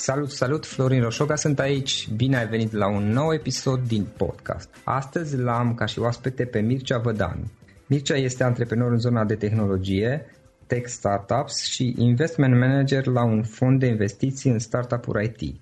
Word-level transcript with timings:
Salut, 0.00 0.30
salut, 0.30 0.66
Florin 0.66 1.02
Roșoga 1.02 1.36
sunt 1.36 1.58
aici. 1.58 2.08
Bine 2.16 2.36
ai 2.36 2.46
venit 2.46 2.72
la 2.72 2.88
un 2.88 3.08
nou 3.12 3.32
episod 3.32 3.80
din 3.80 4.06
podcast. 4.16 4.68
Astăzi 4.84 5.36
l-am 5.36 5.74
ca 5.74 5.86
și 5.86 5.98
oaspete 5.98 6.44
pe 6.44 6.60
Mircea 6.60 6.98
Vădan. 6.98 7.50
Mircea 7.86 8.16
este 8.16 8.44
antreprenor 8.44 8.92
în 8.92 8.98
zona 8.98 9.24
de 9.24 9.34
tehnologie, 9.34 10.26
tech 10.66 10.88
startups 10.88 11.64
și 11.64 11.94
investment 11.98 12.58
manager 12.58 13.06
la 13.06 13.24
un 13.24 13.42
fond 13.42 13.80
de 13.80 13.86
investiții 13.86 14.50
în 14.50 14.58
startup-uri 14.58 15.24
IT. 15.24 15.60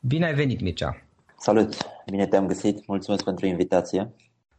Bine 0.00 0.26
ai 0.26 0.34
venit, 0.34 0.60
Mircea! 0.60 1.02
Salut! 1.38 1.76
Bine 2.10 2.26
te-am 2.26 2.46
găsit! 2.46 2.86
Mulțumesc 2.86 3.24
pentru 3.24 3.46
invitație! 3.46 4.12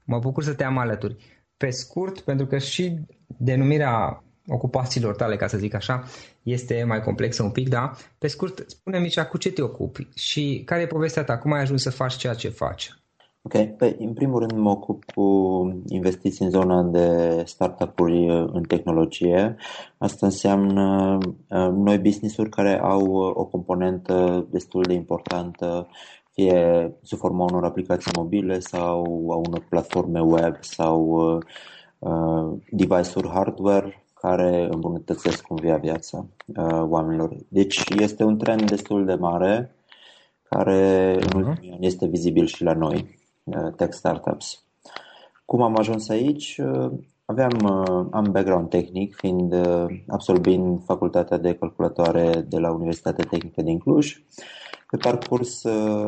Mă 0.03 0.20
bucur 0.20 0.44
să 0.44 0.53
te 0.53 0.64
am 0.64 0.78
alături. 0.78 1.16
Pe 1.58 1.70
scurt, 1.70 2.20
pentru 2.20 2.46
că 2.46 2.58
și 2.58 3.00
denumirea 3.28 4.24
ocupațiilor 4.54 5.16
tale, 5.16 5.36
ca 5.36 5.48
să 5.48 5.58
zic 5.58 5.74
așa, 5.74 6.04
este 6.44 6.84
mai 6.88 7.02
complexă 7.02 7.44
un 7.44 7.52
pic, 7.52 7.70
da? 7.70 7.92
Pe 8.18 8.28
scurt, 8.28 8.64
spune-mi 8.68 9.14
cu 9.30 9.38
ce 9.38 9.52
te 9.52 9.62
ocupi 9.62 10.08
și 10.16 10.62
care 10.66 10.82
e 10.82 10.88
povestea 10.88 11.24
ta? 11.24 11.38
Cum 11.38 11.52
ai 11.52 11.62
ajuns 11.62 11.82
să 11.82 11.90
faci 11.90 12.16
ceea 12.16 12.34
ce 12.34 12.50
faci? 12.50 12.92
Ok, 13.44 13.78
păi, 13.78 13.96
în 14.00 14.14
primul 14.14 14.40
rând 14.40 14.62
mă 14.62 14.70
ocup 14.70 15.03
cu 15.14 15.24
investiții 15.88 16.46
în 16.46 16.52
zona 16.52 16.84
de 16.84 17.42
startup-uri 17.46 18.28
în 18.28 18.64
tehnologie. 18.64 19.56
Asta 19.98 20.26
înseamnă 20.26 21.18
uh, 21.50 21.70
noi 21.74 21.97
business-uri 21.97 22.50
care 22.50 22.80
au 22.80 23.14
o 23.14 23.46
componentă 23.46 24.47
destul 24.50 24.84
de 24.84 24.94
importantă 24.94 25.88
fie 26.32 26.92
sub 27.02 27.18
forma 27.18 27.44
unor 27.44 27.64
aplicații 27.64 28.12
mobile 28.16 28.59
sau 28.59 29.04
a 29.32 29.36
unor 29.36 29.66
platforme 29.70 30.20
web 30.20 30.56
sau 30.59 31.02
uh, 32.00 32.58
device-uri 32.70 33.30
hardware 33.30 34.04
care 34.22 34.68
îmbunătățesc 34.72 35.41
cumva 35.41 35.76
viața 35.76 36.26
uh, 36.46 36.82
oamenilor. 36.82 37.35
Deci 37.47 37.84
este 38.00 38.23
un 38.23 38.38
trend 38.38 38.70
destul 38.70 39.06
de 39.06 39.14
mare 39.14 39.76
care 40.50 41.14
în 41.14 41.40
mhm. 41.40 41.47
ultimii 41.47 41.72
ani 41.72 41.85
este 41.85 42.08
vizibil 42.08 42.46
și 42.46 42.64
la 42.64 42.73
noi, 42.73 43.20
uh, 43.44 43.73
tech 43.76 43.94
startups. 43.94 44.64
Cum 45.52 45.62
am 45.62 45.78
ajuns 45.78 46.09
aici? 46.09 46.58
Uh, 46.64 46.91
aveam, 47.26 47.58
uh, 47.64 48.08
am 48.12 48.32
background 48.32 48.70
tehnic, 48.70 49.16
fiind 49.16 49.53
uh, 49.53 49.85
absolvind 50.08 50.84
facultatea 50.85 51.38
de 51.38 51.53
calculatoare 51.53 52.46
de 52.47 52.58
la 52.58 52.72
Universitatea 52.72 53.26
Tehnică 53.29 53.62
din 53.62 53.78
Cluj 53.78 54.23
Pe 54.90 54.97
parcurs 54.97 55.66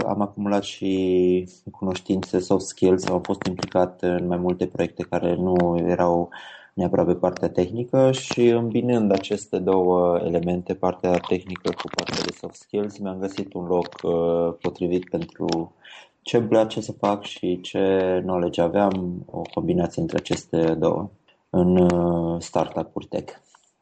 am 0.07 0.21
acumulat 0.21 0.63
și 0.63 1.49
cunoștințe 1.71 2.39
soft 2.39 2.65
skills, 2.65 3.05
am 3.05 3.21
fost 3.21 3.45
implicat 3.47 4.01
în 4.01 4.27
mai 4.27 4.37
multe 4.37 4.65
proiecte 4.65 5.03
care 5.09 5.35
nu 5.35 5.77
erau 5.87 6.29
neapărat 6.73 7.05
pe 7.05 7.15
partea 7.15 7.49
tehnică 7.49 8.11
și 8.11 8.47
îmbinând 8.47 9.11
aceste 9.11 9.59
două 9.59 10.19
elemente, 10.23 10.73
partea 10.73 11.17
tehnică 11.17 11.69
cu 11.69 11.89
partea 11.95 12.23
de 12.25 12.31
soft 12.39 12.55
skills, 12.55 12.97
mi-am 12.97 13.19
găsit 13.19 13.53
un 13.53 13.65
loc 13.65 13.89
uh, 14.03 14.53
potrivit 14.61 15.09
pentru 15.09 15.73
ce 16.21 16.37
îmi 16.37 16.47
place 16.47 16.81
să 16.81 16.91
fac 16.91 17.23
și 17.23 17.61
ce 17.61 18.19
knowledge 18.21 18.61
aveam, 18.61 19.25
o 19.31 19.41
combinație 19.53 20.01
între 20.01 20.17
aceste 20.17 20.73
două 20.73 21.09
în 21.49 21.77
uh, 21.77 22.41
startup-uri 22.41 23.05
tech. 23.05 23.33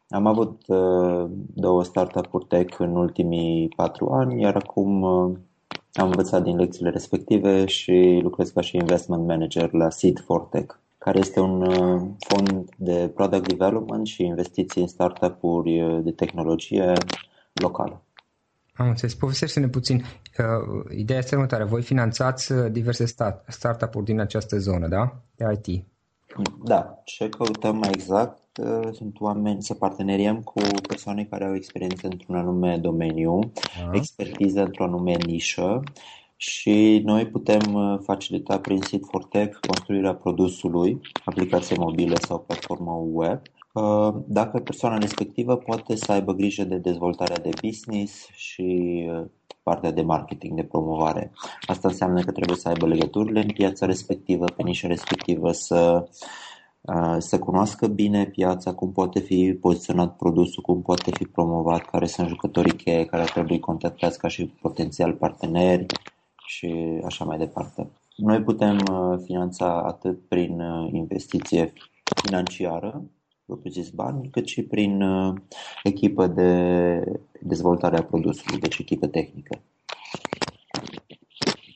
Am 0.10 0.26
avut 0.26 0.62
uh, 0.68 1.30
două 1.54 1.84
startup-uri 1.84 2.46
tech 2.46 2.80
în 2.80 2.96
ultimii 2.96 3.70
patru 3.76 4.10
ani, 4.10 4.42
iar 4.42 4.56
acum 4.56 5.02
uh, 5.02 5.38
am 5.94 6.06
învățat 6.06 6.44
din 6.44 6.56
lecțiile 6.56 6.90
respective 6.90 7.66
și 7.66 8.20
lucrez 8.24 8.50
ca 8.50 8.62
și 8.62 8.76
investment 8.76 9.28
manager 9.28 9.72
la 9.72 9.90
Seed 9.90 10.20
for 10.20 10.42
Tech 10.42 10.76
care 11.04 11.20
este 11.20 11.40
un 11.40 11.62
uh, 11.62 12.02
fond 12.20 12.70
de 12.78 13.12
product 13.16 13.48
development 13.48 14.08
și 14.08 14.24
investiții 14.24 14.82
în 14.82 14.88
startup-uri 14.88 15.82
uh, 15.82 16.04
de 16.04 16.12
tehnologie 16.12 16.94
locală. 17.54 18.02
Am 18.74 18.88
înțeles. 18.88 19.16
Povestește-ne 19.16 19.68
puțin. 19.68 19.96
Uh, 19.96 20.98
ideea 20.98 21.20
este 21.20 21.36
următoare. 21.36 21.64
Voi 21.64 21.82
finanțați 21.82 22.52
uh, 22.52 22.72
diverse 22.72 23.06
start- 23.06 23.46
startup-uri 23.48 24.06
din 24.06 24.20
această 24.20 24.58
zonă, 24.58 24.88
da? 24.88 25.16
De 25.36 25.60
IT. 25.64 25.86
Da. 26.64 27.02
Ce 27.04 27.30
căutăm 27.30 27.78
mai 27.78 27.90
exact 27.94 28.58
uh, 28.58 28.90
sunt 28.92 29.20
oameni 29.20 29.64
să 29.64 29.74
parteneriem 29.74 30.42
cu 30.42 30.62
persoane 30.88 31.24
care 31.24 31.46
au 31.46 31.56
experiență 31.56 32.08
într-un 32.08 32.36
anume 32.36 32.78
domeniu, 32.78 33.40
uh-huh. 33.40 33.92
expertiză 33.92 34.62
într-o 34.62 34.84
anume 34.84 35.16
nișă 35.26 35.84
și 36.44 37.02
noi 37.06 37.28
putem 37.28 37.74
uh, 37.74 38.00
facilita 38.04 38.60
prin 38.60 38.82
Seed 38.82 39.02
for 39.06 39.24
Tech 39.24 39.60
construirea 39.68 40.16
produsului, 40.16 41.00
aplicație 41.26 41.76
mobilă 41.80 42.16
sau 42.20 42.40
platformă 42.40 43.08
web, 43.12 43.40
uh, 43.74 44.14
dacă 44.28 44.60
persoana 44.60 44.98
respectivă 44.98 45.56
poate 45.58 45.96
să 45.96 46.12
aibă 46.12 46.34
grijă 46.34 46.64
de 46.64 46.78
dezvoltarea 46.78 47.38
de 47.38 47.50
business 47.62 48.28
și 48.36 49.04
uh, 49.12 49.26
partea 49.64 49.92
de 49.92 50.02
marketing, 50.02 50.56
de 50.56 50.64
promovare. 50.64 51.32
Asta 51.68 51.88
înseamnă 51.88 52.22
că 52.22 52.32
trebuie 52.32 52.58
să 52.58 52.68
aibă 52.68 52.88
legăturile 52.88 53.42
în 53.42 53.52
piața 53.54 53.86
respectivă, 53.86 54.46
pe 54.46 54.64
nișa 54.64 54.88
respectivă, 54.88 55.52
să 55.52 56.08
să 57.18 57.40
cunoască 57.40 57.88
bine 57.88 58.26
piața, 58.26 58.74
cum 58.74 58.92
poate 58.92 59.20
fi 59.20 59.58
poziționat 59.62 60.16
produsul, 60.16 60.64
cum 60.64 60.82
poate 60.82 61.12
fi 61.14 61.26
promovat, 61.26 61.82
care 61.82 62.06
sunt 62.06 62.28
jucătorii 62.28 62.76
cheie 62.76 63.06
care 63.06 63.22
ar 63.22 63.30
trebui 63.30 63.60
contactați 63.60 64.18
ca 64.18 64.28
și 64.28 64.46
potențial 64.46 65.14
parteneri, 65.14 65.86
și 66.52 67.02
așa 67.06 67.26
mai 67.26 67.38
departe. 67.38 67.90
Noi 68.16 68.42
putem 68.42 68.78
uh, 68.92 69.20
finanța 69.26 69.82
atât 69.82 70.28
prin 70.28 70.60
uh, 70.60 70.90
investiție 70.92 71.74
financiară, 72.24 73.04
propriu-zis 73.46 73.90
bani, 73.90 74.30
cât 74.30 74.46
și 74.48 74.64
prin 74.64 75.02
uh, 75.02 75.36
echipă 75.84 76.28
de 76.28 76.52
dezvoltare 77.42 77.98
a 77.98 78.04
produsului, 78.04 78.60
deci 78.60 78.78
echipă 78.78 79.08
tehnică. 79.08 79.62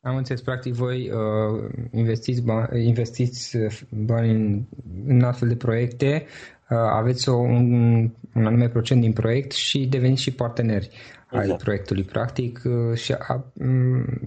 Am 0.01 0.15
înțeles, 0.15 0.41
practic 0.41 0.73
voi 0.73 1.09
uh, 1.09 1.71
investiți, 1.91 2.41
bani, 2.41 2.85
investiți 2.85 3.57
bani 4.05 4.31
în, 4.31 4.63
în 5.05 5.21
astfel 5.21 5.47
de 5.47 5.55
proiecte, 5.55 6.25
uh, 6.25 6.54
aveți 6.69 7.29
o, 7.29 7.35
un, 7.35 7.99
un 8.33 8.45
anume 8.45 8.69
procent 8.69 9.01
din 9.01 9.13
proiect 9.13 9.51
și 9.51 9.85
deveniți 9.85 10.21
și 10.21 10.33
parteneri 10.33 10.89
exact. 11.31 11.49
ai 11.49 11.57
proiectului 11.57 12.03
practic 12.03 12.61
uh, 12.65 12.97
și 12.97 13.13
a, 13.13 13.45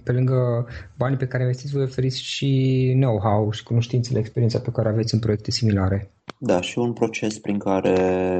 pe 0.03 0.11
lângă 0.11 0.67
banii 0.97 1.17
pe 1.17 1.27
care 1.27 1.43
investiți 1.43 1.73
voi 1.73 1.83
oferiți 1.83 2.21
și 2.21 2.91
know-how 2.99 3.51
și 3.51 3.63
cunoștințele, 3.63 4.19
experiența 4.19 4.59
pe 4.59 4.71
care 4.71 4.89
aveți 4.89 5.13
în 5.13 5.19
proiecte 5.19 5.51
similare. 5.51 6.11
Da, 6.41 6.61
și 6.61 6.79
un 6.79 6.93
proces 6.93 7.39
prin 7.39 7.57
care 7.57 7.95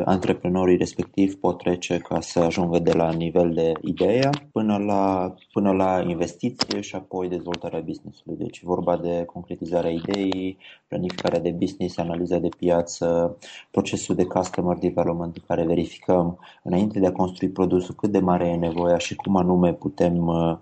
antreprenorii 0.05 0.77
respectivi 0.77 1.35
pot 1.35 1.57
trece 1.57 1.97
ca 1.97 2.21
să 2.21 2.39
ajungă 2.39 2.79
de 2.79 2.93
la 2.93 3.11
nivel 3.11 3.53
de 3.53 3.71
idee 3.81 4.29
până 4.51 4.77
la, 4.77 5.33
până 5.51 5.71
la 5.71 6.03
investiție 6.07 6.81
și 6.81 6.95
apoi 6.95 7.29
dezvoltarea 7.29 7.79
businessului. 7.79 8.37
Deci 8.37 8.63
vorba 8.63 8.97
de 8.97 9.23
concretizarea 9.25 9.91
ideii, 9.91 10.57
planificarea 10.87 11.39
de 11.39 11.51
business, 11.51 11.97
analiza 11.97 12.37
de 12.37 12.49
piață, 12.57 13.37
procesul 13.71 14.15
de 14.15 14.25
customer 14.25 14.77
development 14.77 15.35
în 15.35 15.43
care 15.47 15.65
verificăm 15.65 16.39
înainte 16.63 16.99
de 16.99 17.07
a 17.07 17.11
construi 17.11 17.49
produsul 17.49 17.95
cât 17.95 18.11
de 18.11 18.19
mare 18.19 18.47
e 18.47 18.55
nevoia 18.55 18.97
și 18.97 19.15
cum 19.15 19.35
anume 19.35 19.73
putem, 19.73 20.27
uh, 20.27 20.57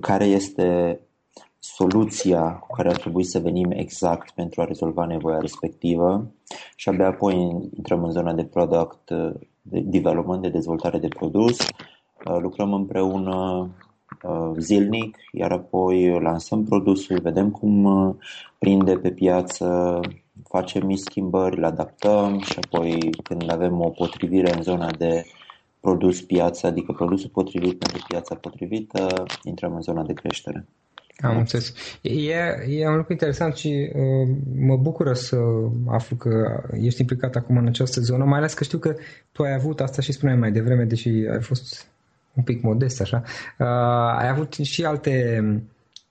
care 0.00 0.24
este 0.24 0.98
soluția 1.64 2.52
cu 2.52 2.74
care 2.74 2.88
ar 2.88 2.96
trebui 2.96 3.24
să 3.24 3.38
venim 3.38 3.70
exact 3.70 4.30
pentru 4.30 4.60
a 4.60 4.64
rezolva 4.64 5.04
nevoia 5.04 5.38
respectivă 5.38 6.30
și 6.76 6.88
abia 6.88 7.06
apoi 7.06 7.34
intrăm 7.76 8.04
în 8.04 8.10
zona 8.10 8.32
de 8.32 8.44
product 8.44 9.10
de 9.66 9.80
development, 9.80 10.42
de 10.42 10.48
dezvoltare 10.48 10.98
de 10.98 11.08
produs, 11.08 11.58
uh, 11.60 12.38
lucrăm 12.40 12.72
împreună 12.72 13.68
uh, 14.22 14.50
zilnic, 14.58 15.16
iar 15.32 15.52
apoi 15.52 16.20
lansăm 16.20 16.64
produsul, 16.64 17.20
vedem 17.20 17.50
cum 17.50 17.84
uh, 17.84 18.14
prinde 18.58 18.98
pe 18.98 19.10
piață, 19.10 20.00
facem 20.44 20.86
mici 20.86 20.98
schimbări, 20.98 21.60
le 21.60 21.66
adaptăm 21.66 22.40
și 22.40 22.58
apoi 22.62 23.10
când 23.22 23.52
avem 23.52 23.80
o 23.80 23.88
potrivire 23.88 24.54
în 24.54 24.62
zona 24.62 24.90
de 24.90 25.24
produs 25.80 26.20
piață, 26.20 26.66
adică 26.66 26.92
produsul 26.92 27.30
potrivit 27.32 27.78
pentru 27.78 28.04
piața 28.08 28.34
potrivită, 28.34 29.24
intrăm 29.42 29.74
în 29.74 29.82
zona 29.82 30.02
de 30.02 30.12
creștere. 30.12 30.66
Am 31.20 31.36
înțeles. 31.36 31.74
E, 32.02 32.34
e 32.68 32.88
un 32.88 32.96
lucru 32.96 33.12
interesant 33.12 33.54
și 33.54 33.90
uh, 33.94 34.28
mă 34.58 34.76
bucură 34.76 35.12
să 35.12 35.36
aflu 35.86 36.16
că 36.16 36.62
ești 36.80 37.00
implicat 37.00 37.36
acum 37.36 37.56
în 37.56 37.66
această 37.66 38.00
zonă, 38.00 38.24
mai 38.24 38.38
ales 38.38 38.54
că 38.54 38.64
știu 38.64 38.78
că 38.78 38.94
tu 39.32 39.42
ai 39.42 39.54
avut 39.54 39.80
asta 39.80 40.02
și 40.02 40.12
spuneai 40.12 40.38
mai 40.38 40.52
devreme, 40.52 40.84
deși 40.84 41.08
ai 41.08 41.40
fost 41.40 41.86
un 42.34 42.42
pic 42.42 42.62
modest 42.62 43.00
așa, 43.00 43.22
uh, 43.58 43.66
ai 44.18 44.28
avut 44.28 44.52
și 44.52 44.84
alte 44.84 45.42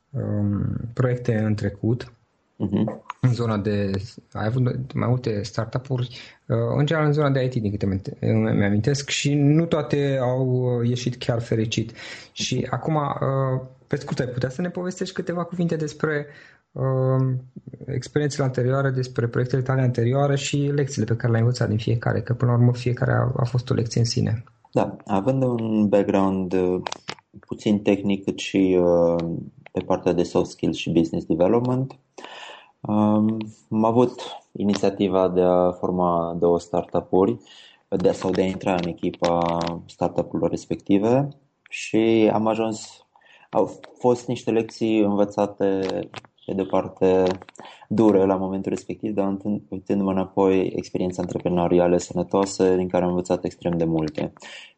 um, 0.10 0.76
proiecte 0.94 1.38
în 1.38 1.56
trecut 1.56 2.04
uh-huh. 2.04 3.02
în 3.22 3.34
zona 3.34 3.58
de, 3.58 3.92
ai 4.32 4.46
avut 4.46 4.94
mai 4.94 5.08
multe 5.08 5.44
startup-uri, 5.44 6.20
uh, 6.48 6.58
în 6.78 6.86
general 6.86 7.08
în 7.08 7.14
zona 7.14 7.30
de 7.30 7.44
IT, 7.44 7.54
din 7.54 7.72
câte 7.72 8.02
mi 8.54 8.66
amintesc, 8.66 9.10
și 9.10 9.34
nu 9.34 9.66
toate 9.66 10.18
au 10.22 10.82
ieșit 10.84 11.16
chiar 11.16 11.42
fericit. 11.42 11.92
Și 12.32 12.68
acum 12.70 12.96
uh, 12.96 13.62
pe 13.94 14.00
scurt, 14.00 14.20
ai 14.20 14.28
putea 14.28 14.50
să 14.50 14.62
ne 14.62 14.70
povestești 14.70 15.14
câteva 15.14 15.44
cuvinte 15.44 15.76
despre 15.76 16.28
uh, 16.72 17.36
experiențele 17.86 18.44
anterioare, 18.44 18.90
despre 18.90 19.28
proiectele 19.28 19.62
tale 19.62 19.82
anterioare 19.82 20.36
și 20.36 20.58
lecțiile 20.58 21.06
pe 21.06 21.16
care 21.16 21.32
le-ai 21.32 21.42
învățat 21.42 21.68
din 21.68 21.78
fiecare, 21.78 22.22
că 22.22 22.34
până 22.34 22.52
la 22.52 22.58
urmă 22.58 22.74
fiecare 22.74 23.12
a, 23.12 23.32
a 23.36 23.46
fost 23.46 23.70
o 23.70 23.74
lecție 23.74 24.00
în 24.00 24.06
sine. 24.06 24.44
Da, 24.72 24.96
având 25.06 25.44
un 25.44 25.88
background 25.88 26.54
uh, 26.54 26.82
puțin 27.48 27.82
tehnic 27.82 28.24
cât 28.24 28.38
și 28.38 28.80
uh, 28.82 29.26
pe 29.72 29.82
partea 29.86 30.14
de 30.14 30.24
soft 30.24 30.50
skills 30.50 30.78
și 30.78 30.90
business 30.90 31.26
development, 31.26 32.00
um, 32.82 33.38
am 33.70 33.84
avut 33.84 34.22
inițiativa 34.52 35.30
de 35.30 35.42
a 35.42 35.72
forma 35.72 36.36
două 36.40 36.60
startup-uri 36.60 37.38
de, 37.90 38.12
sau 38.12 38.32
de 38.32 38.42
a 38.42 38.46
intra 38.46 38.74
în 38.74 38.88
echipa 38.88 39.58
startup-urilor 39.86 40.50
respective 40.50 41.28
și 41.70 42.30
am 42.34 42.48
ajuns 42.48 43.03
au 43.54 43.80
fost 43.98 44.28
niște 44.28 44.52
lecții 44.52 45.00
învățate 45.00 45.80
pe 46.46 46.54
de 46.54 46.64
parte 46.64 47.24
dure 47.88 48.26
la 48.26 48.36
momentul 48.36 48.72
respectiv, 48.72 49.14
dar 49.14 49.38
uitându-mă 49.70 50.12
înapoi 50.12 50.74
experiența 50.76 51.22
antreprenorială 51.22 51.98
sănătoasă 51.98 52.76
din 52.76 52.88
care 52.88 53.04
am 53.04 53.10
învățat 53.10 53.44
extrem 53.44 53.78
de 53.78 53.86
multe. 53.86 54.34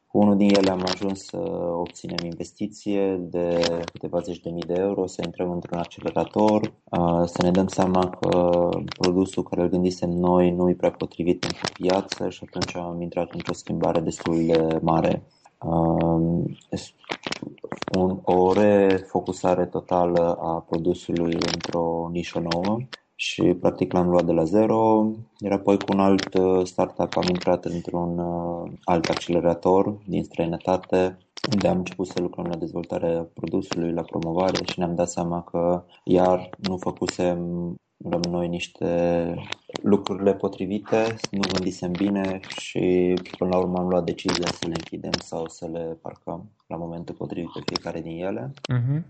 Cu 0.08 0.18
unul 0.18 0.38
din 0.38 0.50
ele 0.56 0.72
am 0.72 0.84
ajuns 0.94 1.24
să 1.24 1.38
obținem 1.80 2.18
investiție 2.24 3.16
de 3.22 3.60
câteva 3.92 4.20
zeci 4.20 4.40
de 4.40 4.50
mii 4.50 4.64
de 4.64 4.76
euro, 4.78 5.06
să 5.08 5.22
intrăm 5.26 5.52
într-un 5.52 5.78
accelerator, 5.78 6.74
să 7.26 7.38
ne 7.42 7.52
dăm 7.52 7.68
seama 7.68 8.10
că 8.10 8.70
produsul 9.00 9.44
care 9.44 9.62
îl 9.62 9.70
gândisem 9.70 10.10
noi 10.10 10.52
nu 10.52 10.70
e 10.70 10.74
prea 10.74 10.92
potrivit 10.92 11.40
pentru 11.40 11.62
piață 11.74 12.30
și 12.30 12.44
atunci 12.48 12.76
am 12.76 13.02
intrat 13.02 13.32
într-o 13.32 13.54
schimbare 13.54 14.00
destul 14.00 14.46
de 14.46 14.80
mare 14.82 15.24
un, 17.98 18.20
o 18.24 18.54
refocusare 18.54 19.66
totală 19.66 20.38
a 20.42 20.66
produsului 20.70 21.34
într-o 21.34 22.10
nișă 22.12 22.40
nouă 22.40 22.78
și 23.16 23.42
practic 23.42 23.94
l-am 23.94 24.10
luat 24.10 24.26
de 24.26 24.32
la 24.32 24.44
zero, 24.44 25.12
iar 25.40 25.52
apoi 25.52 25.78
cu 25.78 25.86
un 25.94 26.00
alt 26.00 26.34
uh, 26.34 26.66
startup 26.66 27.18
am 27.18 27.28
intrat 27.28 27.66
într-un 27.66 28.18
uh, 28.18 28.72
alt 28.84 29.10
accelerator 29.10 29.98
din 30.08 30.24
străinătate 30.24 31.18
unde 31.54 31.68
am 31.68 31.78
început 31.78 32.08
să 32.08 32.22
lucrăm 32.22 32.46
la 32.46 32.56
dezvoltarea 32.56 33.28
produsului, 33.34 33.94
la 33.94 34.02
promovare 34.02 34.66
și 34.66 34.80
ne-am 34.80 34.96
dat 34.96 35.10
seama 35.10 35.42
că 35.42 35.84
iar 36.04 36.50
nu 36.58 36.78
făcusem 36.78 37.40
noi 38.30 38.48
niște 38.48 39.34
lucrurile 39.82 40.34
potrivite, 40.34 41.16
nu 41.32 41.40
gândisem 41.54 41.92
bine 41.92 42.40
și 42.58 43.14
până 43.38 43.50
la 43.50 43.58
urmă 43.58 43.78
am 43.78 43.88
luat 43.88 44.04
decizia 44.04 44.48
să 44.48 44.68
le 44.68 44.74
închidem 44.78 45.12
sau 45.20 45.48
să 45.48 45.68
le 45.72 45.98
parcăm 46.02 46.50
la 46.68 46.76
momentul 46.76 47.16
potrivit 47.16 47.52
pe 47.52 47.62
fiecare 47.66 48.02
din 48.02 48.26
ele. 48.26 48.54
Uh-huh. 48.74 49.02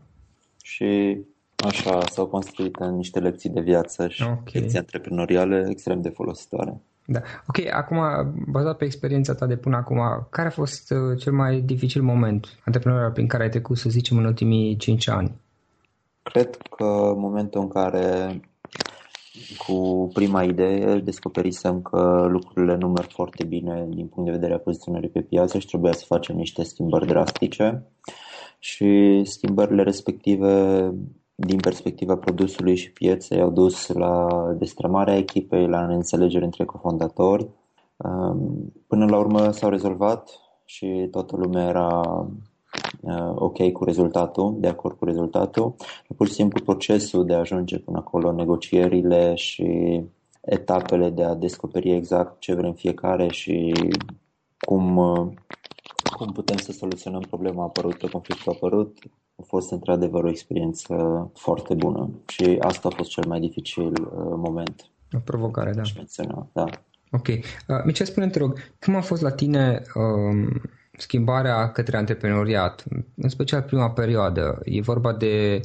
Și 0.64 1.18
așa 1.66 2.06
s-au 2.06 2.28
construit 2.28 2.76
în 2.76 2.96
niște 2.96 3.20
lecții 3.20 3.50
de 3.50 3.62
viață 3.62 4.08
și 4.08 4.24
okay. 4.24 4.62
lecții 4.62 4.78
antreprenoriale 4.78 5.68
extrem 5.70 6.02
de 6.02 6.10
folositoare. 6.10 6.82
Da. 7.06 7.22
Ok, 7.48 7.74
acum, 7.74 7.98
bazat 8.52 8.78
pe 8.78 8.86
experiența 8.86 9.36
ta 9.36 9.46
de 9.46 9.56
până 9.56 9.76
acum, 9.76 10.28
care 10.30 10.48
a 10.48 10.52
fost 10.52 10.92
uh, 10.92 11.20
cel 11.20 11.34
mai 11.34 11.62
dificil 11.62 12.02
moment 12.02 12.48
antreprenorial 12.66 13.12
prin 13.12 13.28
care 13.28 13.44
ai 13.44 13.50
trecut, 13.50 13.78
să 13.78 13.90
zicem, 13.90 14.18
în 14.18 14.26
ultimii 14.26 14.76
5 14.76 15.08
ani? 15.08 15.32
Cred 16.24 16.58
că 16.76 17.14
momentul 17.18 17.62
în 17.62 17.68
care 17.68 18.40
cu 19.68 20.10
prima 20.14 20.44
idee 20.44 21.00
descoperisem 21.00 21.82
că 21.82 22.26
lucrurile 22.30 22.76
nu 22.76 22.88
merg 22.88 23.10
foarte 23.10 23.44
bine 23.44 23.88
din 23.90 24.08
punct 24.08 24.30
de 24.30 24.36
vedere 24.36 24.54
a 24.54 24.60
poziționării 24.60 25.10
pe 25.10 25.22
piață 25.22 25.60
și 25.60 25.68
trebuia 25.68 25.92
să 25.92 26.04
facem 26.08 26.36
niște 26.36 26.64
schimbări 26.64 27.08
drastice 27.08 27.84
și 28.60 29.22
schimbările 29.24 29.84
respective 29.84 30.94
din 31.36 31.60
perspectiva 31.60 32.18
produsului 32.18 32.76
și 32.76 32.92
pieței 32.92 33.42
au 33.42 33.50
dus 33.50 33.88
la 33.88 34.28
destrămarea 34.58 35.18
echipei, 35.18 35.68
la 35.68 35.86
neînțelegeri 35.86 36.44
între 36.44 36.66
cofondatori. 36.66 37.50
Până 38.88 39.06
la 39.06 39.18
urmă 39.18 39.52
s-au 39.52 39.70
rezolvat 39.70 40.30
și 40.66 41.08
toată 41.12 41.36
lumea 41.36 41.68
era 41.68 42.00
uh, 42.00 42.28
ok 43.36 43.72
cu 43.72 43.84
rezultatul, 43.84 44.56
de 44.60 44.68
acord 44.68 44.98
cu 44.98 45.06
rezultatul. 45.06 45.76
Pur 46.16 46.28
și 46.28 46.34
simplu 46.34 46.64
procesul 46.64 47.26
de 47.26 47.34
a 47.34 47.40
ajunge 47.40 47.80
până 47.80 47.98
acolo, 47.98 48.32
negocierile 48.32 49.36
și 49.36 50.02
etapele 50.42 51.10
de 51.10 51.24
a 51.24 51.34
descoperi 51.34 51.92
exact 51.92 52.40
ce 52.40 52.54
vrem 52.54 52.74
fiecare 52.74 53.28
și 53.28 53.74
cum, 54.60 54.98
uh, 54.98 55.28
cum 56.18 56.32
putem 56.32 56.58
să 56.58 56.72
soluționăm 56.72 57.22
problema 57.30 57.64
apărută, 57.64 58.08
conflictul 58.08 58.52
apărut, 58.52 58.98
a 59.36 59.44
fost 59.48 59.72
într-adevăr 59.72 60.24
o 60.24 60.30
experiență 60.30 60.96
foarte 61.34 61.74
bună 61.74 62.10
și 62.28 62.58
asta 62.60 62.88
a 62.88 62.96
fost 62.96 63.10
cel 63.10 63.24
mai 63.28 63.40
dificil 63.40 63.92
uh, 63.92 64.34
moment. 64.36 64.90
O 65.12 65.20
provocare, 65.24 65.72
da. 65.72 65.82
Menționa, 65.96 66.48
da. 66.54 66.66
Ok. 67.12 67.28
Uh, 67.28 67.84
Mircea, 67.84 68.06
spune 68.06 68.30
te 68.30 68.40
rog, 68.40 68.60
cum 68.80 68.96
a 68.96 69.02
fost 69.02 69.22
la 69.22 69.32
tine 69.32 69.82
um, 69.94 70.62
schimbarea 70.98 71.72
către 71.72 71.98
antreprenoriat, 71.98 72.84
în 73.16 73.30
special 73.30 73.62
prima 73.62 73.92
perioadă? 73.92 74.60
E 74.64 74.82
vorba 74.82 75.14
de 75.14 75.60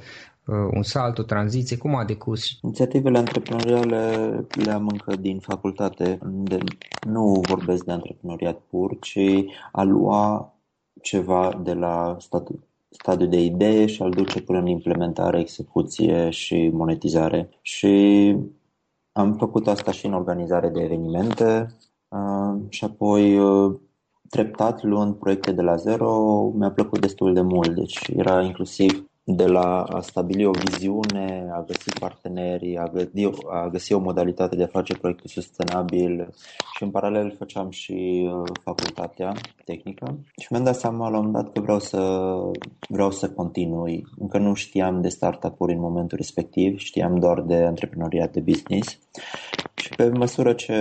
uh, 0.47 0.69
un 0.75 0.83
salt, 0.83 1.19
o 1.19 1.23
tranziție, 1.23 1.77
cum 1.77 1.95
a 1.95 2.05
decurs? 2.05 2.59
Inițiativele 2.63 3.19
antreprenoriale 3.19 4.17
le 4.65 4.71
am 4.71 4.89
încă 4.89 5.17
din 5.17 5.39
facultate, 5.39 6.19
de, 6.23 6.59
nu 7.07 7.43
vorbesc 7.49 7.85
de 7.85 7.93
antreprenoriat 7.93 8.61
pur, 8.71 8.99
ci 9.01 9.45
a 9.73 9.83
lua 9.83 10.55
ceva 11.03 11.61
de 11.63 11.73
la 11.73 12.17
statul 12.19 12.59
stadiu 12.91 13.27
de 13.27 13.41
idee 13.41 13.87
și 13.87 14.03
al 14.03 14.11
duce 14.11 14.43
până 14.43 14.59
în 14.59 14.67
implementare, 14.67 15.41
execuție 15.41 16.31
și 16.31 16.71
monetizare. 16.73 17.49
Și 17.63 18.37
am 19.13 19.35
făcut 19.35 19.67
asta 19.67 19.93
și 19.93 20.07
în 20.07 20.13
organizare 20.13 20.69
de 20.69 20.81
evenimente 20.81 21.77
uh, 22.09 22.61
și 22.69 22.85
apoi 22.85 23.39
uh, 23.39 23.75
treptat 24.31 24.83
luând 24.83 25.15
proiecte 25.15 25.53
de 25.53 25.63
la 25.63 25.77
zero 25.77 26.51
mi-a 26.55 26.71
plăcut 26.71 27.01
destul 27.01 27.35
de 27.35 27.41
mult. 27.41 27.75
Deci 27.75 28.09
era 28.17 28.43
inclusiv 28.43 29.10
de 29.25 29.47
la 29.47 29.83
a 29.83 30.01
stabili 30.01 30.45
o 30.45 30.51
viziune, 30.51 31.49
a 31.53 31.63
găsi 31.63 31.99
parteneri, 31.99 32.77
a 32.77 32.87
găsi, 32.87 33.31
a 33.51 33.69
găsi 33.69 33.93
o 33.93 33.99
modalitate 33.99 34.57
de 34.57 34.63
a 34.63 34.67
face 34.67 34.95
proiectul 34.95 35.29
sustenabil 35.29 36.29
și 36.77 36.83
în 36.83 36.91
paralel 36.91 37.35
făceam 37.39 37.71
și 37.71 38.29
uh, 38.33 38.43
facultatea 38.63 39.33
tehnică 39.65 40.19
și 40.41 40.47
mi-am 40.51 40.65
dat 40.65 40.77
seama 40.77 41.09
la 41.09 41.19
un 41.19 41.25
moment 41.25 41.45
dat 41.45 41.53
că 41.53 41.61
vreau 41.61 41.79
să, 41.79 42.33
vreau 42.89 43.11
să 43.11 43.31
continui. 43.31 44.07
Încă 44.19 44.39
nu 44.39 44.55
știam 44.55 45.01
de 45.01 45.09
startup-uri 45.09 45.73
în 45.73 45.81
momentul 45.81 46.17
respectiv, 46.17 46.79
știam 46.79 47.19
doar 47.19 47.41
de 47.41 47.55
antreprenoriat 47.55 48.33
de 48.33 48.41
business 48.41 48.99
și 49.75 49.89
pe 49.89 50.09
măsură 50.09 50.53
ce 50.53 50.73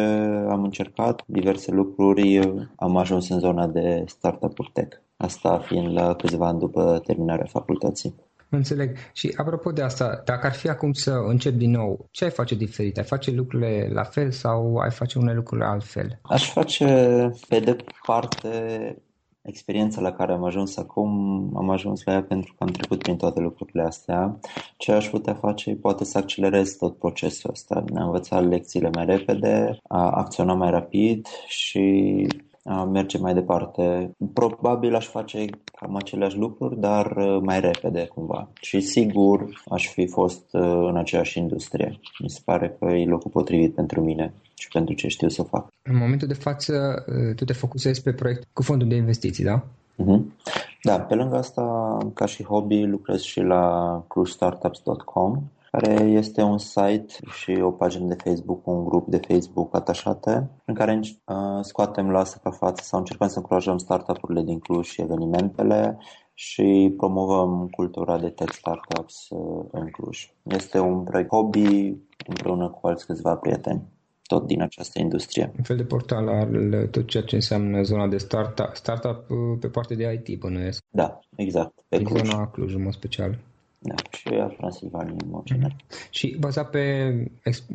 am 0.50 0.64
încercat 0.64 1.24
diverse 1.26 1.72
lucruri, 1.72 2.40
am 2.76 2.98
ajuns 2.98 3.30
în 3.30 3.40
zona 3.40 3.68
de 3.68 4.04
startup-uri 4.08 4.70
tech. 4.74 4.98
Asta 5.18 5.60
fiind 5.60 5.94
la 5.94 6.16
câțiva 6.16 6.48
ani 6.48 6.60
după 6.60 7.02
terminarea 7.06 7.46
facultății. 7.46 8.16
Înțeleg. 8.50 8.98
Și 9.14 9.34
apropo 9.38 9.72
de 9.72 9.82
asta, 9.82 10.22
dacă 10.26 10.46
ar 10.46 10.54
fi 10.54 10.70
acum 10.70 10.94
să 10.94 11.12
încep 11.12 11.54
din 11.54 11.72
nou, 11.72 12.08
ce 12.12 12.24
ai 12.24 12.30
face 12.32 12.56
diferit? 12.56 12.98
Ai 12.98 13.04
face 13.04 13.32
lucrurile 13.32 13.90
la 13.94 14.04
fel 14.04 14.32
sau 14.32 14.78
ai 14.78 14.92
face 14.92 15.20
unele 15.20 15.36
lucruri 15.36 15.64
altfel? 15.64 16.20
Aș 16.22 16.52
face, 16.52 16.86
pe 17.48 17.60
de 17.60 17.76
parte, 18.06 18.50
experiența 19.42 20.02
la 20.02 20.12
care 20.12 20.32
am 20.32 20.44
ajuns 20.44 20.78
acum, 20.78 21.10
am 21.58 21.70
ajuns 21.70 22.04
la 22.04 22.14
ea 22.14 22.24
pentru 22.24 22.54
că 22.58 22.64
am 22.64 22.70
trecut 22.70 23.00
prin 23.00 23.18
toate 23.18 23.40
lucrurile 23.40 23.84
astea. 23.84 24.40
Ce 24.78 24.92
aș 24.92 25.10
putea 25.10 25.34
face 25.34 25.76
poate 25.76 26.04
să 26.04 26.18
accelerez 26.18 26.76
tot 26.76 26.98
procesul 26.98 27.50
ăsta. 27.50 27.84
Ne-am 27.94 28.06
învățat 28.06 28.48
lecțiile 28.48 28.90
mai 28.94 29.06
repede, 29.06 29.78
a 29.88 30.10
acționa 30.10 30.54
mai 30.54 30.70
rapid 30.70 31.28
și 31.48 32.28
merge 32.74 33.18
mai 33.18 33.34
departe. 33.34 34.12
Probabil 34.34 34.96
aș 34.96 35.08
face 35.08 35.46
cam 35.80 35.96
aceleași 35.96 36.38
lucruri, 36.38 36.80
dar 36.80 37.16
uh, 37.16 37.40
mai 37.42 37.60
repede 37.60 38.06
cumva. 38.06 38.50
Și 38.62 38.80
sigur 38.80 39.64
aș 39.70 39.88
fi 39.88 40.08
fost 40.08 40.44
uh, 40.52 40.62
în 40.62 40.98
aceeași 40.98 41.38
industrie. 41.38 42.00
Mi 42.20 42.30
se 42.30 42.40
pare 42.46 42.76
că 42.80 42.86
e 42.86 43.06
locul 43.06 43.32
potrivit 43.32 43.74
pentru 43.74 44.02
mine 44.02 44.34
și 44.54 44.68
pentru 44.68 44.94
ce 44.96 45.08
știu 45.08 45.30
să 45.30 45.44
fac. 45.44 45.68
În 45.82 45.98
momentul 45.98 46.28
de 46.28 46.34
față, 46.34 47.06
uh, 47.08 47.36
tu 47.36 47.46
te 47.46 47.54
focusezi 47.54 48.02
pe 48.02 48.14
proiect 48.14 48.48
cu 48.54 48.62
fondul 48.62 48.88
de 48.88 48.96
investiții, 48.96 49.44
da? 49.44 49.64
Uh-huh. 50.04 50.22
Da, 50.84 51.00
pe 51.00 51.16
lângă 51.16 51.36
asta, 51.36 51.98
ca 52.14 52.26
și 52.26 52.44
hobby, 52.44 52.84
lucrez 52.84 53.22
și 53.22 53.40
la 53.40 54.04
cruistartups.com 54.08 55.42
care 55.72 55.94
este 56.04 56.42
un 56.42 56.58
site 56.58 57.14
și 57.32 57.60
o 57.62 57.72
pagină 57.72 58.08
de 58.08 58.16
Facebook, 58.24 58.68
un 58.68 58.84
grup 58.84 59.08
de 59.08 59.20
Facebook 59.28 59.76
atașate, 59.76 60.50
în 60.66 60.74
care 60.74 61.00
uh, 61.00 61.36
scoatem 61.62 62.10
la 62.10 62.24
suprafață 62.24 62.84
sau 62.84 63.00
încercăm 63.00 63.28
să 63.28 63.38
încurajăm 63.38 63.78
startup-urile 63.78 64.42
din 64.42 64.60
Cluj 64.60 64.88
și 64.88 65.02
evenimentele 65.02 65.98
și 66.34 66.94
promovăm 66.98 67.68
cultura 67.68 68.18
de 68.18 68.30
tech 68.30 68.54
startups 68.54 69.30
uh, 69.30 69.66
în 69.72 69.90
Cluj. 69.90 70.34
Este 70.44 70.80
un 70.80 71.04
proiect 71.04 71.30
hobby 71.30 71.96
împreună 72.28 72.70
cu 72.70 72.88
alți 72.88 73.06
câțiva 73.06 73.36
prieteni 73.36 73.82
tot 74.24 74.46
din 74.46 74.62
această 74.62 75.00
industrie. 75.00 75.52
Un 75.58 75.64
fel 75.64 75.78
de 75.78 75.84
portal 75.84 76.28
al 76.28 76.88
tot 76.88 77.08
ceea 77.08 77.24
ce 77.24 77.36
înseamnă 77.36 77.82
zona 77.82 78.08
de 78.08 78.18
startup, 78.18 78.70
startup 78.74 79.30
uh, 79.30 79.38
pe 79.60 79.68
partea 79.68 79.96
de 79.96 80.22
IT, 80.26 80.40
bănuiesc. 80.40 80.84
Da, 80.90 81.20
exact. 81.36 81.74
Pe 81.88 82.02
Cluj. 82.02 82.22
zona 82.22 82.48
Cluj, 82.48 82.74
în 82.74 82.84
mod 82.84 82.94
special. 82.94 83.40
Da, 83.82 83.96
și 84.12 84.28
aș 84.28 84.54
Transilvaniei 84.54 85.16
în 85.24 85.30
mod 85.30 85.44
general. 85.44 85.76
Și 86.10 86.38
bazat 86.40 86.70
pe 86.70 87.14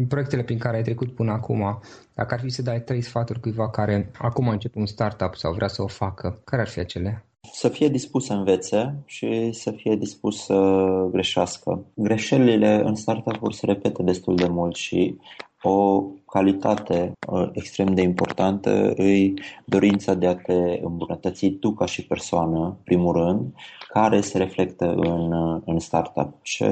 proiectele 0.09 0.43
prin 0.43 0.59
care 0.59 0.77
ai 0.77 0.83
trecut 0.83 1.15
până 1.15 1.33
acum, 1.33 1.81
dacă 2.15 2.35
ar 2.35 2.41
fi 2.41 2.49
să 2.49 2.63
dai 2.63 2.81
trei 2.81 3.01
sfaturi 3.01 3.41
cuiva 3.41 3.71
care 3.71 4.11
acum 4.19 4.49
începe 4.49 4.79
un 4.79 4.87
startup 4.87 5.35
sau 5.35 5.53
vrea 5.53 5.69
să 5.69 5.83
o 5.83 5.87
facă, 5.87 6.41
care 6.45 6.63
ar 6.63 6.69
fi 6.69 6.79
acele? 6.79 7.25
Să 7.53 7.69
fie 7.69 7.89
dispus 7.89 8.25
să 8.25 8.33
învețe 8.33 8.95
și 9.07 9.53
să 9.53 9.71
fie 9.71 9.97
dispus 9.97 10.45
să 10.45 11.09
greșească. 11.11 11.85
Greșelile 11.95 12.83
în 12.85 12.95
startup-uri 12.95 13.55
se 13.55 13.67
repetă 13.67 14.03
destul 14.03 14.37
de 14.37 14.47
mult 14.49 14.75
și 14.75 15.19
o 15.63 16.03
calitate 16.35 17.13
uh, 17.29 17.49
extrem 17.53 17.95
de 17.95 18.03
importantă 18.03 18.93
îi 18.97 19.35
dorința 19.65 20.15
de 20.15 20.27
a 20.27 20.35
te 20.35 20.79
îmbunătăți 20.83 21.49
tu 21.49 21.73
ca 21.73 21.87
și 21.87 22.07
persoană, 22.07 22.77
primul 22.85 23.13
rând, 23.13 23.41
care 23.89 24.21
se 24.21 24.39
reflectă 24.39 24.85
în, 24.97 25.33
uh, 25.33 25.61
în 25.65 25.79
startup. 25.79 26.35
Ce 26.43 26.65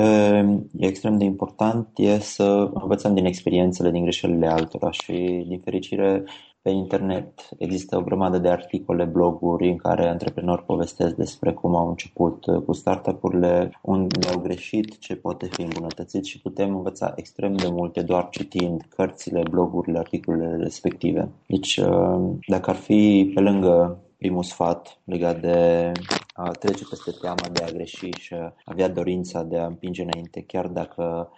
e 0.79 0.87
extrem 0.87 1.19
de 1.19 1.25
important 1.25 1.89
e 1.97 2.19
să 2.19 2.71
învățăm 2.75 3.15
din 3.15 3.25
experiențele, 3.25 3.91
din 3.91 4.03
greșelile 4.03 4.47
altora 4.47 4.91
și, 4.91 5.45
din 5.49 5.61
fericire, 5.65 6.25
pe 6.63 6.71
internet 6.71 7.49
există 7.59 7.97
o 7.97 8.03
grămadă 8.03 8.39
de 8.39 8.49
articole, 8.49 9.05
bloguri 9.05 9.69
în 9.69 9.77
care 9.77 10.09
antreprenori 10.09 10.65
povestesc 10.65 11.15
despre 11.15 11.53
cum 11.53 11.75
au 11.75 11.89
început 11.89 12.47
uh, 12.47 12.63
cu 12.63 12.73
startup-urile, 12.73 13.79
unde 13.83 14.29
au 14.29 14.39
greșit, 14.39 14.99
ce 14.99 15.17
poate 15.17 15.49
fi 15.53 15.63
îmbunătățit 15.63 16.25
și 16.25 16.41
putem 16.41 16.75
învăța 16.75 17.13
extrem 17.17 17.57
de 17.57 17.69
multe 17.71 18.03
doar 18.03 18.29
citind 18.29 18.87
cărțile, 18.89 19.43
blogurile, 19.51 19.99
articolele 19.99 20.57
respective. 20.57 21.29
Deci, 21.47 21.77
uh, 21.77 22.21
dacă 22.47 22.71
ar 22.71 22.77
fi 22.77 23.31
pe 23.35 23.41
lângă 23.41 23.99
primul 24.19 24.43
sfat 24.43 25.01
legat 25.05 25.41
de 25.41 25.93
a 26.35 26.51
trece 26.51 26.85
peste 26.91 27.11
teama 27.21 27.49
de 27.53 27.63
a 27.63 27.71
greși 27.71 28.11
și 28.11 28.35
a 28.35 28.55
avea 28.65 28.89
dorința 28.89 29.43
de 29.43 29.59
a 29.59 29.67
împinge 29.67 30.03
înainte, 30.03 30.43
chiar 30.43 30.67
dacă 30.67 31.31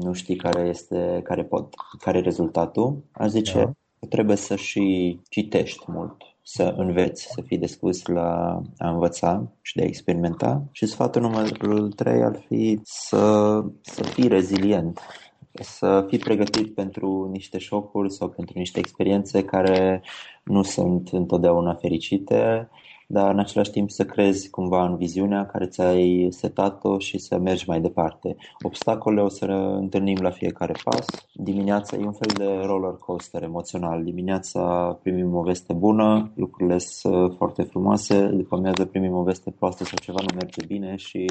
nu 0.00 0.12
știi 0.12 0.36
care 0.36 0.68
este, 0.68 1.20
care 1.24 1.44
pot, 1.44 1.74
care 1.98 2.18
e 2.18 2.20
rezultatul, 2.20 3.04
aș 3.12 3.28
zice 3.28 3.58
da 3.58 3.72
trebuie 4.04 4.36
să 4.36 4.56
și 4.56 5.18
citești 5.28 5.84
mult, 5.86 6.16
să 6.42 6.74
înveți, 6.76 7.28
să 7.32 7.40
fii 7.46 7.58
dispus 7.58 8.06
la 8.06 8.60
a 8.78 8.90
învăța 8.90 9.52
și 9.62 9.76
de 9.76 9.82
a 9.82 9.86
experimenta. 9.86 10.68
Și 10.72 10.86
sfatul 10.86 11.22
numărul 11.22 11.92
3 11.92 12.22
ar 12.22 12.44
fi 12.48 12.80
să, 12.82 13.64
să 13.80 14.02
fii 14.02 14.28
rezilient. 14.28 15.00
să 15.60 16.04
fii 16.08 16.18
pregătit 16.18 16.74
pentru 16.74 17.28
niște 17.32 17.58
șocuri 17.58 18.12
sau 18.12 18.28
pentru 18.28 18.58
niște 18.58 18.78
experiențe 18.78 19.44
care 19.44 20.02
nu 20.44 20.62
sunt 20.62 21.08
întotdeauna 21.08 21.74
fericite 21.74 22.68
dar 23.14 23.32
în 23.32 23.38
același 23.38 23.70
timp 23.70 23.90
să 23.90 24.04
crezi 24.04 24.50
cumva 24.50 24.84
în 24.84 24.96
viziunea 24.96 25.46
care 25.46 25.66
ți-ai 25.66 26.26
setat-o 26.30 26.98
și 26.98 27.18
să 27.18 27.38
mergi 27.38 27.68
mai 27.68 27.80
departe. 27.80 28.36
Obstacole 28.62 29.20
o 29.20 29.28
să 29.28 29.44
întâlnim 29.78 30.18
la 30.20 30.30
fiecare 30.30 30.74
pas. 30.84 31.06
Dimineața 31.32 31.96
e 31.96 32.04
un 32.04 32.12
fel 32.12 32.32
de 32.36 32.66
roller 32.66 32.92
coaster 32.92 33.42
emoțional. 33.42 34.04
Dimineața 34.04 34.62
primim 35.02 35.34
o 35.34 35.42
veste 35.42 35.72
bună, 35.72 36.32
lucrurile 36.34 36.78
sunt 36.78 37.34
foarte 37.36 37.62
frumoase, 37.62 38.26
după 38.26 38.54
amiază 38.54 38.84
primim 38.84 39.14
o 39.14 39.22
veste 39.22 39.50
proastă 39.50 39.84
sau 39.84 39.98
ceva 40.02 40.18
nu 40.20 40.34
merge 40.34 40.66
bine 40.66 40.96
și 40.96 41.26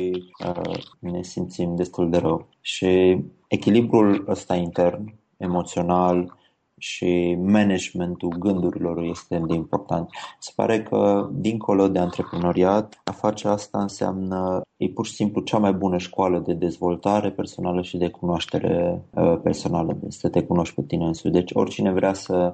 uh, 0.48 0.80
ne 1.00 1.22
simțim 1.22 1.76
destul 1.76 2.10
de 2.10 2.18
rău. 2.18 2.48
Și 2.62 3.24
echilibrul 3.48 4.26
ăsta 4.28 4.56
intern, 4.56 5.14
emoțional, 5.38 6.42
și 6.86 7.38
managementul 7.42 8.30
gândurilor 8.30 9.04
este 9.04 9.42
de 9.48 9.54
important. 9.54 10.10
Se 10.40 10.52
pare 10.56 10.84
că, 10.84 11.30
dincolo 11.34 11.88
de 11.88 12.00
antreprenoriat, 12.00 13.02
a 13.04 13.12
face 13.12 13.48
asta 13.48 13.82
înseamnă, 13.82 14.62
e 14.78 14.90
pur 14.90 15.06
și 15.06 15.14
simplu 15.14 15.42
cea 15.42 15.58
mai 15.58 15.74
bună 15.74 15.98
școală 15.98 16.40
de 16.40 16.54
dezvoltare 16.54 17.32
personală 17.32 17.82
și 17.82 17.98
de 17.98 18.10
cunoaștere 18.10 19.02
uh, 19.14 19.40
personală, 19.44 19.98
să 20.08 20.30
te 20.30 20.44
cunoști 20.44 20.76
pe 20.76 20.82
tine 20.88 21.06
însuți. 21.06 21.34
Deci 21.34 21.52
oricine 21.54 21.92
vrea 21.92 22.14
să 22.14 22.52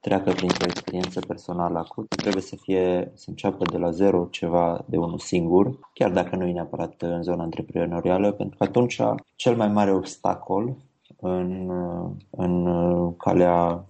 treacă 0.00 0.30
printr-o 0.30 0.66
experiență 0.68 1.20
personală 1.20 1.78
acută, 1.78 2.16
trebuie 2.16 2.42
să 2.42 2.56
fie, 2.56 3.12
să 3.14 3.24
înceapă 3.28 3.64
de 3.70 3.78
la 3.78 3.90
zero 3.90 4.28
ceva 4.30 4.84
de 4.86 4.96
unul 4.96 5.18
singur, 5.18 5.78
chiar 5.92 6.10
dacă 6.10 6.36
nu 6.36 6.46
e 6.46 6.52
neapărat 6.52 6.94
în 6.98 7.22
zona 7.22 7.42
antreprenorială, 7.42 8.32
pentru 8.32 8.56
că 8.56 8.64
atunci 8.64 9.00
cel 9.36 9.56
mai 9.56 9.68
mare 9.68 9.92
obstacol 9.92 10.76
în, 11.22 11.70
în 12.30 12.66
calea 13.16 13.86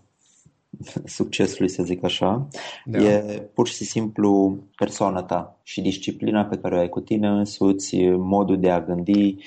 succesului, 1.04 1.68
să 1.68 1.82
zic 1.82 2.04
așa, 2.04 2.48
da. 2.84 2.98
e 2.98 3.20
pur 3.54 3.68
și 3.68 3.84
simplu 3.84 4.58
persoana 4.76 5.22
ta 5.22 5.60
și 5.62 5.80
disciplina 5.80 6.44
pe 6.44 6.58
care 6.58 6.74
o 6.74 6.78
ai 6.78 6.88
cu 6.88 7.00
tine 7.00 7.28
însuți, 7.28 7.96
modul 8.06 8.60
de 8.60 8.70
a 8.70 8.80
gândi, 8.80 9.26
uh, 9.28 9.42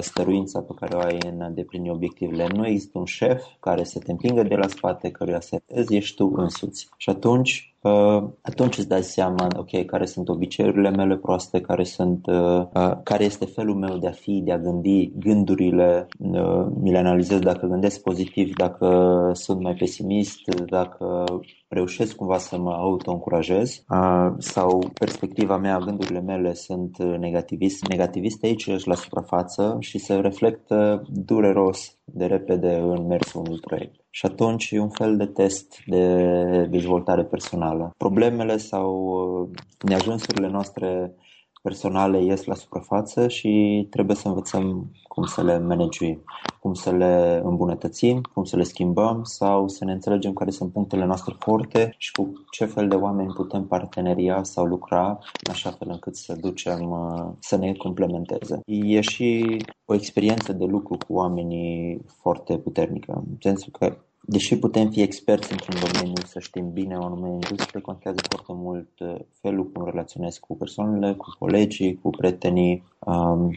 stăruința 0.00 0.60
pe 0.60 0.72
care 0.80 0.96
o 0.96 1.00
ai 1.00 1.18
în 1.32 1.40
a 1.40 1.46
îndeplini 1.46 1.90
obiectivele. 1.90 2.46
Nu 2.54 2.66
există 2.66 2.98
un 2.98 3.04
șef 3.04 3.42
care 3.60 3.84
să 3.84 3.98
te 3.98 4.10
împingă 4.10 4.42
de 4.42 4.54
la 4.54 4.68
spate, 4.68 5.10
căruia 5.10 5.40
să 5.40 5.62
ești 5.88 6.16
tu 6.16 6.32
însuți. 6.36 6.88
Și 6.96 7.10
atunci 7.10 7.72
Uh, 7.82 8.22
atunci 8.42 8.78
îți 8.78 8.88
dai 8.88 9.02
seama, 9.02 9.46
ok, 9.56 9.84
care 9.84 10.04
sunt 10.04 10.28
obiceiurile 10.28 10.90
mele 10.90 11.16
proaste, 11.16 11.60
care, 11.60 11.84
sunt, 11.84 12.26
uh, 12.26 12.66
uh, 12.74 12.92
care 13.02 13.24
este 13.24 13.44
felul 13.44 13.74
meu 13.74 13.96
de 13.96 14.06
a 14.06 14.10
fi, 14.10 14.40
de 14.44 14.52
a 14.52 14.58
gândi, 14.58 15.12
gândurile, 15.18 16.06
uh, 16.18 16.66
mi 16.80 16.90
le 16.90 16.98
analizez 16.98 17.38
dacă 17.38 17.66
gândesc 17.66 18.02
pozitiv, 18.02 18.54
dacă 18.54 19.30
sunt 19.34 19.60
mai 19.60 19.74
pesimist, 19.74 20.38
dacă 20.66 21.24
reușesc 21.68 22.14
cumva 22.14 22.38
să 22.38 22.58
mă 22.58 22.72
auto-încurajez 22.72 23.84
uh, 23.88 24.32
sau 24.38 24.90
perspectiva 24.98 25.56
mea, 25.56 25.78
gândurile 25.78 26.20
mele 26.20 26.54
sunt 26.54 27.02
negativiste, 27.02 27.86
negativiste 27.88 28.46
aici 28.46 28.84
la 28.84 28.94
suprafață 28.94 29.61
și 29.78 29.98
se 29.98 30.14
reflectă 30.14 31.02
dureros 31.08 31.96
de 32.04 32.26
repede 32.26 32.74
în 32.74 33.06
mersul 33.06 33.40
unui 33.40 33.60
proiect. 33.60 34.00
Și 34.10 34.26
atunci 34.26 34.70
e 34.70 34.80
un 34.80 34.90
fel 34.90 35.16
de 35.16 35.26
test 35.26 35.82
de 35.86 36.66
dezvoltare 36.70 37.24
personală. 37.24 37.90
Problemele 37.96 38.56
sau 38.56 38.94
uh, 38.94 39.48
neajunsurile 39.88 40.48
noastre 40.48 41.14
personale 41.62 42.22
ies 42.24 42.44
la 42.44 42.54
suprafață 42.54 43.28
și 43.28 43.86
trebuie 43.90 44.16
să 44.16 44.28
învățăm 44.28 44.90
cum 45.08 45.24
să 45.24 45.42
le 45.42 45.58
managuim, 45.58 46.24
cum 46.60 46.74
să 46.74 46.90
le 46.90 47.40
îmbunătățim, 47.44 48.20
cum 48.34 48.44
să 48.44 48.56
le 48.56 48.62
schimbăm 48.62 49.22
sau 49.22 49.68
să 49.68 49.84
ne 49.84 49.92
înțelegem 49.92 50.32
care 50.32 50.50
sunt 50.50 50.72
punctele 50.72 51.04
noastre 51.04 51.34
forte 51.38 51.94
și 51.98 52.12
cu 52.12 52.32
ce 52.50 52.64
fel 52.64 52.88
de 52.88 52.94
oameni 52.94 53.32
putem 53.32 53.66
parteneria 53.66 54.42
sau 54.42 54.64
lucra 54.64 55.08
în 55.46 55.50
așa 55.50 55.70
fel 55.70 55.88
încât 55.90 56.16
să 56.16 56.36
ducem, 56.40 56.90
uh, 56.90 57.32
să 57.38 57.56
ne 57.56 57.72
complementeze. 57.72 58.60
E 58.64 59.00
și 59.00 59.56
o 59.84 59.94
experiență 59.94 60.52
de 60.52 60.64
lucru 60.64 60.96
cu 61.06 61.12
oamenii 61.14 62.00
foarte 62.06 62.58
puternică, 62.58 63.12
în 63.12 63.36
sensul 63.40 63.72
că 63.78 63.96
Deși 64.24 64.58
putem 64.58 64.90
fi 64.90 65.00
experți 65.00 65.52
într-un 65.52 65.76
domeniu, 65.92 66.22
să 66.26 66.38
știm 66.38 66.72
bine 66.72 66.96
o 66.96 67.04
anume 67.04 67.28
industrie, 67.28 67.80
contează 67.80 68.18
foarte 68.28 68.52
mult 68.52 68.88
uh, 69.00 69.14
felul 69.40 69.70
cum 69.70 69.84
relaționez 69.84 70.38
cu 70.38 70.56
persoanele, 70.56 71.14
cu 71.14 71.34
colegii, 71.38 71.98
cu 72.02 72.10
prietenii 72.10 72.84
um, 72.98 73.56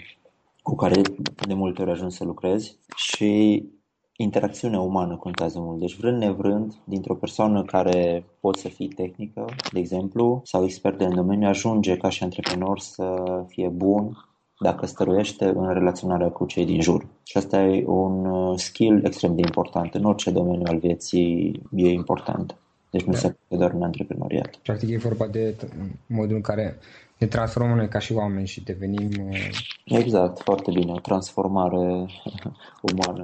cu 0.61 0.75
care 0.75 1.01
de 1.47 1.53
multe 1.53 1.81
ori 1.81 1.91
ajung 1.91 2.11
să 2.11 2.23
lucrezi 2.23 2.77
și 2.95 3.63
interacțiunea 4.17 4.79
umană 4.79 5.15
contează 5.15 5.59
mult. 5.59 5.79
Deci 5.79 5.97
vrând 5.97 6.17
nevrând, 6.17 6.73
dintr-o 6.83 7.15
persoană 7.15 7.63
care 7.63 8.25
poate 8.39 8.59
să 8.59 8.67
fie 8.67 8.87
tehnică, 8.87 9.45
de 9.71 9.79
exemplu, 9.79 10.41
sau 10.43 10.63
expert 10.63 11.01
în 11.01 11.15
domeniu, 11.15 11.47
ajunge 11.47 11.97
ca 11.97 12.09
și 12.09 12.23
antreprenor 12.23 12.79
să 12.79 13.43
fie 13.47 13.67
bun 13.67 14.17
dacă 14.59 14.85
stăruiește 14.85 15.45
în 15.45 15.73
relaționarea 15.73 16.29
cu 16.29 16.45
cei 16.45 16.65
din 16.65 16.81
jur. 16.81 17.05
Și 17.23 17.37
asta 17.37 17.61
e 17.61 17.85
un 17.87 18.25
uh, 18.25 18.59
skill 18.59 19.05
extrem 19.05 19.35
de 19.35 19.41
important. 19.41 19.93
În 19.93 20.03
orice 20.03 20.31
domeniu 20.31 20.65
al 20.65 20.77
vieții 20.77 21.61
e 21.75 21.87
important. 21.87 22.55
Deci 22.89 23.03
nu 23.03 23.11
da. 23.11 23.17
se 23.17 23.27
poate 23.27 23.63
doar 23.63 23.71
în 23.71 23.83
antreprenoriat. 23.83 24.55
Practic 24.55 24.89
e 24.89 24.97
vorba 24.97 25.27
de 25.27 25.55
modul 26.07 26.35
în 26.35 26.41
care 26.41 26.77
ne 27.17 27.27
transformăm 27.27 27.77
noi 27.77 27.87
ca 27.87 27.99
și 27.99 28.13
oameni 28.13 28.47
și 28.47 28.63
devenim... 28.63 29.09
Uh, 29.29 29.49
exact, 29.85 30.41
foarte 30.41 30.71
bine. 30.71 30.91
O 30.91 30.99
transformare 30.99 32.05
umană. 32.93 33.23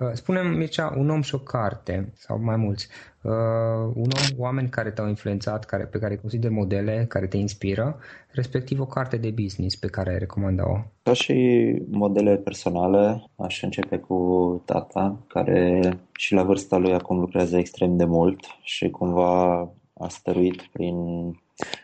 Uh, 0.00 0.10
Spune-mi, 0.12 0.56
Mircea, 0.56 0.94
un 0.96 1.10
om 1.10 1.20
și 1.20 1.34
o 1.34 1.38
carte, 1.38 2.12
sau 2.14 2.40
mai 2.42 2.56
mulți, 2.56 2.88
uh, 3.22 3.32
un 3.94 4.10
om, 4.10 4.38
oameni 4.38 4.68
care 4.68 4.90
te-au 4.90 5.08
influențat, 5.08 5.64
care, 5.64 5.84
pe 5.84 5.98
care 5.98 6.12
îi 6.12 6.20
consider 6.20 6.50
modele, 6.50 7.04
care 7.08 7.26
te 7.26 7.36
inspiră, 7.36 7.98
respectiv 8.30 8.80
o 8.80 8.86
carte 8.86 9.16
de 9.16 9.30
business 9.30 9.76
pe 9.76 9.86
care 9.86 10.10
ai 10.10 10.18
recomanda-o. 10.18 10.76
Ca 11.02 11.12
și 11.12 11.34
modele 11.90 12.36
personale, 12.36 13.24
aș 13.36 13.62
începe 13.62 13.98
cu 13.98 14.62
tata, 14.64 15.18
care 15.26 15.80
și 16.12 16.34
la 16.34 16.42
vârsta 16.42 16.76
lui 16.76 16.92
acum 16.92 17.18
lucrează 17.18 17.58
extrem 17.58 17.96
de 17.96 18.04
mult 18.04 18.40
și 18.62 18.90
cumva 18.90 19.60
a 19.98 20.08
stăruit 20.08 20.62
prin 20.62 20.96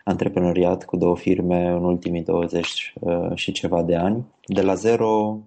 antreprenoriat 0.04 0.84
cu 0.84 0.96
două 0.96 1.16
firme 1.16 1.68
în 1.68 1.84
ultimii 1.84 2.22
20 2.22 2.92
uh, 3.00 3.30
și 3.34 3.52
ceva 3.52 3.82
de 3.82 3.96
ani. 3.96 4.26
De 4.46 4.62
la 4.62 4.74
zero 4.74 5.38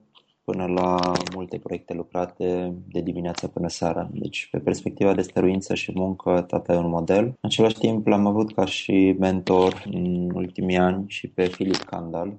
până 0.45 0.65
la 0.65 1.11
multe 1.35 1.57
proiecte 1.57 1.93
lucrate 1.93 2.73
de 2.91 3.01
dimineața 3.01 3.47
până 3.47 3.67
seara. 3.67 4.09
Deci, 4.13 4.47
pe 4.51 4.57
perspectiva 4.57 5.13
de 5.13 5.21
stăruință 5.21 5.75
și 5.75 5.91
muncă, 5.95 6.45
tata 6.47 6.73
e 6.73 6.77
un 6.77 6.89
model. 6.89 7.23
În 7.23 7.33
același 7.41 7.77
timp, 7.77 8.07
l-am 8.07 8.25
avut 8.25 8.53
ca 8.53 8.65
și 8.65 9.15
mentor 9.19 9.83
în 9.91 10.31
ultimii 10.33 10.77
ani 10.77 11.03
și 11.07 11.27
pe 11.27 11.45
Filip 11.45 11.75
Candal, 11.75 12.33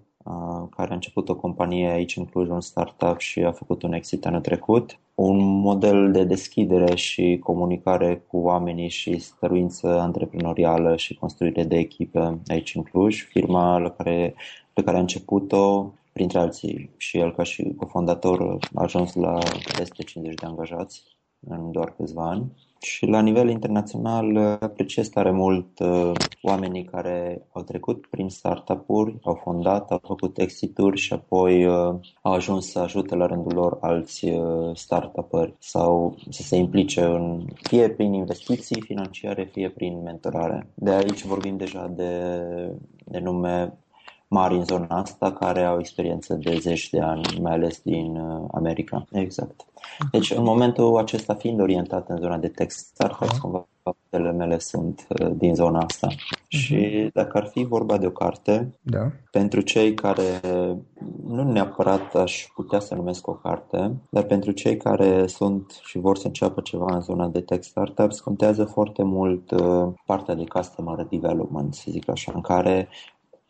care 0.77 0.90
a 0.90 0.95
început 0.95 1.29
o 1.29 1.37
companie 1.37 1.88
aici 1.88 2.16
în 2.16 2.25
Cluj, 2.25 2.49
un 2.49 2.61
startup 2.61 3.19
și 3.19 3.40
a 3.40 3.53
făcut 3.53 3.83
un 3.83 3.92
exit 3.92 4.27
anul 4.27 4.40
trecut. 4.40 4.99
Un 5.14 5.38
model 5.38 6.12
de 6.12 6.25
deschidere 6.25 6.95
și 6.95 7.40
comunicare 7.42 8.25
cu 8.27 8.37
oamenii 8.37 8.88
și 8.88 9.19
stăruință 9.19 10.01
antreprenorială 10.01 10.97
și 10.97 11.14
construire 11.14 11.64
de 11.64 11.77
echipe 11.77 12.38
aici 12.47 12.75
în 12.75 12.83
Cluj. 12.83 13.25
Firma 13.25 13.79
la 13.79 13.90
care, 13.90 14.35
pe 14.73 14.83
care 14.83 14.97
a 14.97 15.01
început-o 15.01 15.92
printre 16.16 16.38
alții 16.38 16.90
și 16.96 17.18
el 17.18 17.33
ca 17.33 17.42
și 17.42 17.72
cofondator 17.76 18.59
a 18.74 18.83
ajuns 18.83 19.14
la 19.14 19.38
peste 19.76 20.02
50 20.02 20.35
de 20.35 20.46
angajați 20.46 21.02
în 21.48 21.70
doar 21.72 21.94
câțiva 21.96 22.29
ani. 22.29 22.52
Și 22.81 23.07
la 23.07 23.20
nivel 23.20 23.48
internațional 23.48 24.37
apreciez 24.61 25.09
tare 25.09 25.31
mult 25.31 25.79
uh, 25.79 26.12
oamenii 26.42 26.85
care 26.85 27.46
au 27.52 27.62
trecut 27.62 28.07
prin 28.07 28.29
startup-uri, 28.29 29.18
au 29.22 29.40
fondat, 29.42 29.90
au 29.90 30.00
făcut 30.02 30.38
exit-uri 30.38 30.98
și 30.98 31.12
apoi 31.12 31.66
uh, 31.66 31.94
au 32.22 32.33
ajuns 32.33 32.70
să 32.70 32.79
ajute 32.79 33.14
la 33.14 33.26
rândul 33.26 33.55
lor 33.55 33.79
alți 33.81 34.29
uh, 34.29 34.74
startup-uri 34.74 35.55
sau 35.59 36.16
să 36.31 36.42
se 36.42 36.57
implice 36.57 37.02
în, 37.02 37.44
fie 37.62 37.90
prin 37.90 38.12
investiții 38.12 38.81
financiare, 38.81 39.44
fie 39.44 39.70
prin 39.70 40.02
mentorare. 40.02 40.70
De 40.74 40.90
aici 40.90 41.24
vorbim 41.24 41.57
deja 41.57 41.87
de, 41.87 42.33
de 43.05 43.18
nume 43.18 43.79
mari 44.29 44.55
în 44.55 44.65
zona 44.65 44.87
asta 44.89 45.33
care 45.33 45.65
au 45.65 45.79
experiență 45.79 46.35
de 46.35 46.59
zeci 46.59 46.91
de 46.91 47.01
ani, 47.01 47.39
mai 47.41 47.53
ales 47.53 47.81
din 47.83 48.17
uh, 48.17 48.49
America. 48.53 49.05
Exact. 49.11 49.65
Deci, 50.11 50.31
în 50.31 50.43
momentul 50.43 50.97
acesta, 50.97 51.35
fiind 51.35 51.61
orientat 51.61 52.09
în 52.09 52.17
zona 52.17 52.39
de 52.39 52.49
tech 52.49 52.71
startups, 52.71 53.39
cumva 53.39 53.67
faptele 53.83 54.33
mele 54.33 54.59
sunt 54.59 55.07
uh, 55.09 55.31
din 55.37 55.55
zona 55.55 55.79
asta. 55.79 56.09
Uh-huh. 56.11 56.49
Și 56.49 57.11
dacă 57.12 57.39
ar 57.39 57.47
fi 57.47 57.65
vorba 57.65 57.99
de 57.99 58.07
o 58.07 58.11
carte, 58.11 58.79
da. 58.83 59.11
pentru 59.31 59.61
cei 59.61 59.95
care 59.95 60.41
nu 61.27 61.53
neapărat 61.53 62.15
aș 62.15 62.47
putea 62.55 62.79
să 62.79 62.95
numesc 62.95 63.27
o 63.27 63.33
carte, 63.33 63.97
dar 64.11 64.23
pentru 64.23 64.51
cei 64.51 64.77
care 64.77 65.27
sunt 65.27 65.81
și 65.85 65.99
vor 65.99 66.17
să 66.17 66.27
înceapă 66.27 66.61
ceva 66.61 66.95
în 66.95 67.01
zona 67.01 67.29
de 67.29 67.41
tech 67.41 67.62
startups, 67.62 68.21
contează 68.21 68.65
foarte 68.65 69.03
mult 69.03 69.51
uh, 69.51 69.89
partea 70.07 70.35
de 70.35 70.45
customer 70.45 71.07
development, 71.11 71.75
să 71.75 71.85
zic 71.91 72.11
așa, 72.11 72.33
în 72.35 72.41
care 72.41 72.89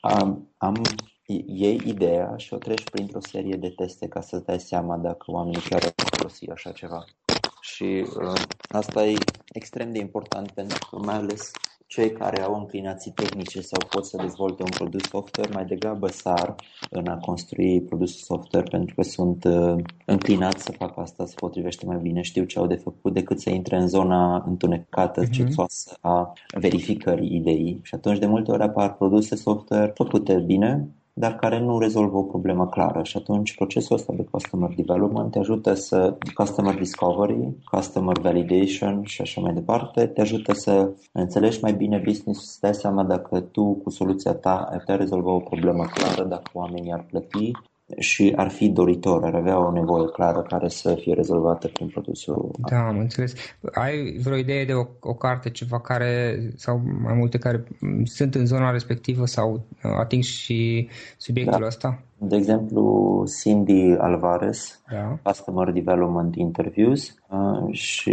am, 0.01 0.55
am 0.57 0.75
iei 1.27 1.81
ideea 1.85 2.37
și 2.37 2.55
o 2.55 2.57
treci 2.57 2.89
printr-o 2.89 3.21
serie 3.21 3.57
de 3.57 3.71
teste 3.71 4.09
ca 4.09 4.21
să-ți 4.21 4.45
dai 4.45 4.61
seama 4.61 4.97
dacă 4.97 5.31
oamenii 5.31 5.61
chiar 5.69 5.83
au 5.83 5.91
folosi 6.11 6.51
așa 6.51 6.73
ceva. 6.73 7.05
Și 7.61 8.07
uh, 8.21 8.41
asta 8.69 9.07
e 9.07 9.19
extrem 9.53 9.93
de 9.93 9.99
important 9.99 10.51
pentru 10.51 10.87
că 10.91 10.99
mai 10.99 11.15
ales 11.15 11.51
cei 11.87 12.11
care 12.11 12.43
au 12.43 12.55
înclinații 12.55 13.11
tehnice 13.11 13.61
sau 13.61 13.79
pot 13.91 14.07
să 14.07 14.17
dezvolte 14.17 14.63
un 14.63 14.69
produs 14.69 15.03
software 15.03 15.51
mai 15.53 15.65
degrabă 15.65 16.09
sar 16.09 16.55
în 16.91 17.07
a 17.07 17.17
construi 17.17 17.83
produsul 17.83 18.21
software 18.21 18.67
pentru 18.71 18.95
că 18.95 19.03
sunt 19.03 19.45
uh, 19.45 19.75
înclinați 20.05 20.65
să 20.65 20.73
facă 20.73 21.01
asta, 21.01 21.27
se 21.27 21.35
potrivește 21.37 21.87
mai 21.87 21.99
bine, 22.03 22.21
știu 22.21 22.45
ce 22.45 22.59
au 22.59 22.67
de 22.67 22.75
făcut 22.75 23.13
decât 23.13 23.41
să 23.41 23.51
intre 23.51 23.77
în 23.77 23.89
zona 23.89 24.45
întunecată, 24.47 25.23
uh-huh. 25.23 25.31
cițoasă 25.31 25.99
a 26.01 26.33
verificării 26.59 27.37
ideii. 27.37 27.81
Și 27.83 27.95
atunci 27.95 28.19
de 28.19 28.27
multe 28.27 28.51
ori 28.51 28.63
apar 28.63 28.95
produse 28.95 29.37
software 29.37 29.93
făcute 29.95 30.39
bine, 30.39 30.89
dar 31.19 31.37
care 31.37 31.61
nu 31.61 31.79
rezolvă 31.79 32.17
o 32.17 32.23
problemă 32.23 32.67
clară. 32.69 33.03
Și 33.03 33.17
atunci 33.17 33.55
procesul 33.55 33.97
ăsta 33.97 34.13
de 34.17 34.25
customer 34.31 34.75
development 34.77 35.31
te 35.31 35.39
ajută 35.39 35.75
să 35.75 36.17
customer 36.35 36.75
discovery, 36.75 37.57
customer 37.71 38.19
validation 38.19 39.03
și 39.05 39.21
așa 39.21 39.41
mai 39.41 39.53
departe, 39.53 40.07
te 40.07 40.21
ajută 40.21 40.53
să 40.53 40.93
înțelegi 41.13 41.59
mai 41.63 41.73
bine 41.73 42.03
business, 42.05 42.53
să 42.53 42.59
dai 42.61 42.75
seama 42.75 43.05
dacă 43.05 43.41
tu 43.41 43.75
cu 43.75 43.91
soluția 43.91 44.33
ta 44.35 44.69
ai 44.71 44.79
putea 44.79 44.97
rezolva 44.97 45.31
o 45.31 45.41
problemă 45.41 45.85
clară, 45.85 46.29
dacă 46.29 46.51
oamenii 46.53 46.93
ar 46.93 47.07
plăti 47.11 47.51
și 47.99 48.33
ar 48.37 48.51
fi 48.51 48.69
doritor, 48.69 49.25
ar 49.25 49.35
avea 49.35 49.67
o 49.67 49.73
nevoie 49.73 50.07
clară 50.07 50.43
care 50.43 50.69
să 50.69 50.95
fie 50.95 51.15
rezolvată 51.15 51.69
prin 51.69 51.89
produsul. 51.89 52.51
Da, 52.71 52.87
am 52.87 52.99
înțeles. 52.99 53.33
Ai 53.73 54.19
vreo 54.23 54.37
idee 54.37 54.65
de 54.65 54.73
o, 54.73 54.87
o 55.01 55.15
carte, 55.15 55.51
ceva 55.51 55.81
care, 55.81 56.41
sau 56.57 56.83
mai 57.03 57.15
multe 57.15 57.39
care 57.39 57.65
sunt 58.05 58.35
în 58.35 58.47
zona 58.47 58.71
respectivă 58.71 59.27
sau 59.27 59.53
uh, 59.53 59.91
ating 59.99 60.23
și 60.23 60.89
subiectul 61.17 61.61
da. 61.61 61.67
ăsta? 61.67 62.03
De 62.19 62.37
exemplu, 62.37 63.25
Cindy 63.41 63.97
Alvarez, 63.99 64.81
da. 64.91 65.19
Customer 65.23 65.71
Development 65.71 66.37
Interviews 66.37 67.15
uh, 67.31 67.75
și 67.75 68.13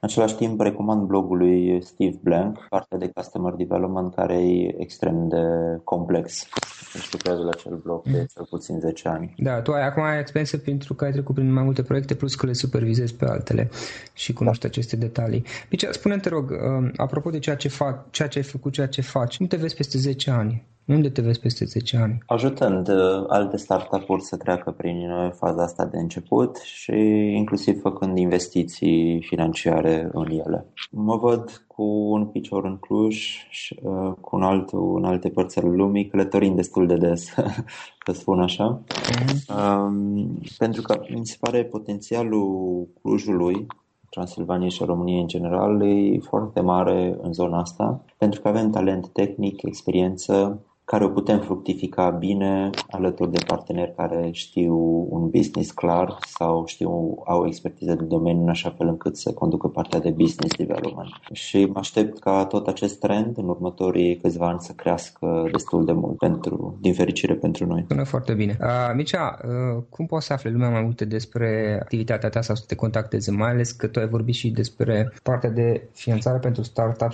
în 0.00 0.08
același 0.08 0.36
timp, 0.36 0.60
recomand 0.60 1.06
blogul 1.06 1.36
lui 1.36 1.82
Steve 1.82 2.18
Blank, 2.22 2.66
partea 2.68 2.98
de 2.98 3.10
Customer 3.14 3.52
Development, 3.52 4.14
care 4.14 4.34
e 4.34 4.80
extrem 4.80 5.28
de 5.28 5.42
complex. 5.84 6.48
Deci 6.92 7.12
lucrez 7.12 7.38
la 7.38 7.48
acel 7.48 7.74
blog 7.82 8.02
de 8.04 8.26
cel 8.34 8.46
puțin 8.50 8.80
10 8.80 9.08
ani. 9.08 9.34
Da, 9.38 9.62
tu 9.62 9.72
ai 9.72 9.86
acum 9.86 10.02
ai 10.02 10.18
experiență 10.18 10.56
pentru 10.56 10.94
că 10.94 11.04
ai 11.04 11.12
trecut 11.12 11.34
prin 11.34 11.52
mai 11.52 11.62
multe 11.62 11.82
proiecte, 11.82 12.14
plus 12.14 12.34
că 12.34 12.46
le 12.46 12.52
supervizezi 12.52 13.14
pe 13.14 13.24
altele 13.24 13.70
și 14.12 14.32
cunoști 14.32 14.62
da. 14.62 14.68
aceste 14.68 14.96
detalii. 14.96 15.44
Bine, 15.68 15.92
spune-te, 15.92 16.28
rog, 16.28 16.50
um, 16.50 16.92
apropo 16.96 17.30
de 17.30 17.38
ceea 17.38 17.56
ce, 17.56 17.68
fac, 17.68 18.10
ceea 18.10 18.28
ce 18.28 18.38
ai 18.38 18.44
făcut, 18.44 18.72
ceea 18.72 18.88
ce 18.88 19.00
faci, 19.00 19.36
cum 19.36 19.46
te 19.46 19.56
vezi 19.56 19.74
peste 19.74 19.98
10 19.98 20.30
ani? 20.30 20.64
Unde 20.88 21.10
te 21.10 21.20
vezi 21.20 21.40
peste 21.40 21.64
10 21.64 21.96
ani? 21.96 22.18
Ajutând 22.26 22.88
uh, 22.88 23.24
alte 23.26 23.56
startup-uri 23.56 24.22
să 24.22 24.36
treacă 24.36 24.70
prin 24.70 25.10
uh, 25.10 25.30
faza 25.34 25.62
asta 25.62 25.84
de 25.84 25.98
început 25.98 26.56
și 26.56 26.92
inclusiv 27.36 27.80
făcând 27.80 28.18
investiții 28.18 29.22
financiare 29.22 30.08
în 30.12 30.30
ele. 30.30 30.66
Mă 30.90 31.16
văd 31.16 31.64
cu 31.66 31.82
un 31.82 32.26
picior 32.26 32.64
în 32.64 32.76
Cluj 32.76 33.46
și 33.50 33.78
uh, 33.82 34.12
cu 34.20 34.36
un 34.36 34.42
altul 34.42 34.96
în 34.96 35.04
alte 35.04 35.28
părți 35.28 35.58
ale 35.58 35.68
lumii, 35.68 36.06
călătorind 36.06 36.56
destul 36.56 36.86
de 36.86 36.96
des, 36.96 37.24
să 38.06 38.12
spun 38.12 38.40
așa. 38.40 38.82
Mm-hmm. 38.84 39.56
Um, 39.56 40.38
pentru 40.58 40.82
că 40.82 41.00
mi 41.14 41.26
se 41.26 41.36
pare 41.40 41.64
potențialul 41.64 42.88
Clujului 43.02 43.66
Transilvania 44.10 44.68
și 44.68 44.84
România 44.84 45.20
în 45.20 45.26
general 45.26 45.82
e 45.82 46.18
foarte 46.18 46.60
mare 46.60 47.18
în 47.22 47.32
zona 47.32 47.60
asta, 47.60 48.04
pentru 48.18 48.40
că 48.40 48.48
avem 48.48 48.70
talent 48.70 49.08
tehnic, 49.08 49.62
experiență 49.62 50.62
care 50.90 51.04
o 51.04 51.08
putem 51.08 51.40
fructifica 51.40 52.10
bine 52.10 52.70
alături 52.90 53.30
de 53.30 53.44
parteneri 53.46 53.94
care 53.96 54.30
știu 54.32 54.76
un 55.10 55.28
business 55.28 55.70
clar 55.70 56.16
sau 56.26 56.66
știu, 56.66 56.90
au 57.26 57.46
expertiză 57.46 57.94
de 57.94 58.04
domeniu 58.04 58.42
în 58.42 58.48
așa 58.48 58.74
fel 58.76 58.86
încât 58.86 59.16
să 59.16 59.32
conducă 59.32 59.68
partea 59.68 59.98
de 59.98 60.10
business 60.10 60.56
development. 60.56 61.08
Și 61.32 61.64
mă 61.64 61.78
aștept 61.78 62.18
ca 62.18 62.44
tot 62.44 62.66
acest 62.66 63.00
trend 63.00 63.38
în 63.38 63.48
următorii 63.48 64.16
câțiva 64.16 64.48
ani 64.48 64.60
să 64.60 64.72
crească 64.72 65.48
destul 65.52 65.84
de 65.84 65.92
mult 65.92 66.16
pentru, 66.16 66.78
din 66.80 66.94
fericire 66.94 67.34
pentru 67.34 67.66
noi. 67.66 67.84
Sună 67.88 68.04
foarte 68.04 68.34
bine. 68.34 68.56
Uh, 68.60 68.66
Mircea, 68.94 69.38
uh, 69.44 69.82
cum 69.88 70.06
poți 70.06 70.26
să 70.26 70.32
afle 70.32 70.50
lumea 70.50 70.70
mai 70.70 70.82
multe 70.82 71.04
despre 71.04 71.78
activitatea 71.80 72.28
ta 72.28 72.40
sau 72.40 72.54
să 72.54 72.64
te 72.66 72.74
contacteze, 72.74 73.30
mai 73.30 73.50
ales 73.50 73.72
că 73.72 73.86
tu 73.86 73.98
ai 73.98 74.08
vorbit 74.08 74.34
și 74.34 74.50
despre 74.50 75.12
partea 75.22 75.50
de 75.50 75.88
finanțare 75.92 76.38
pentru 76.38 76.62
startup 76.62 77.12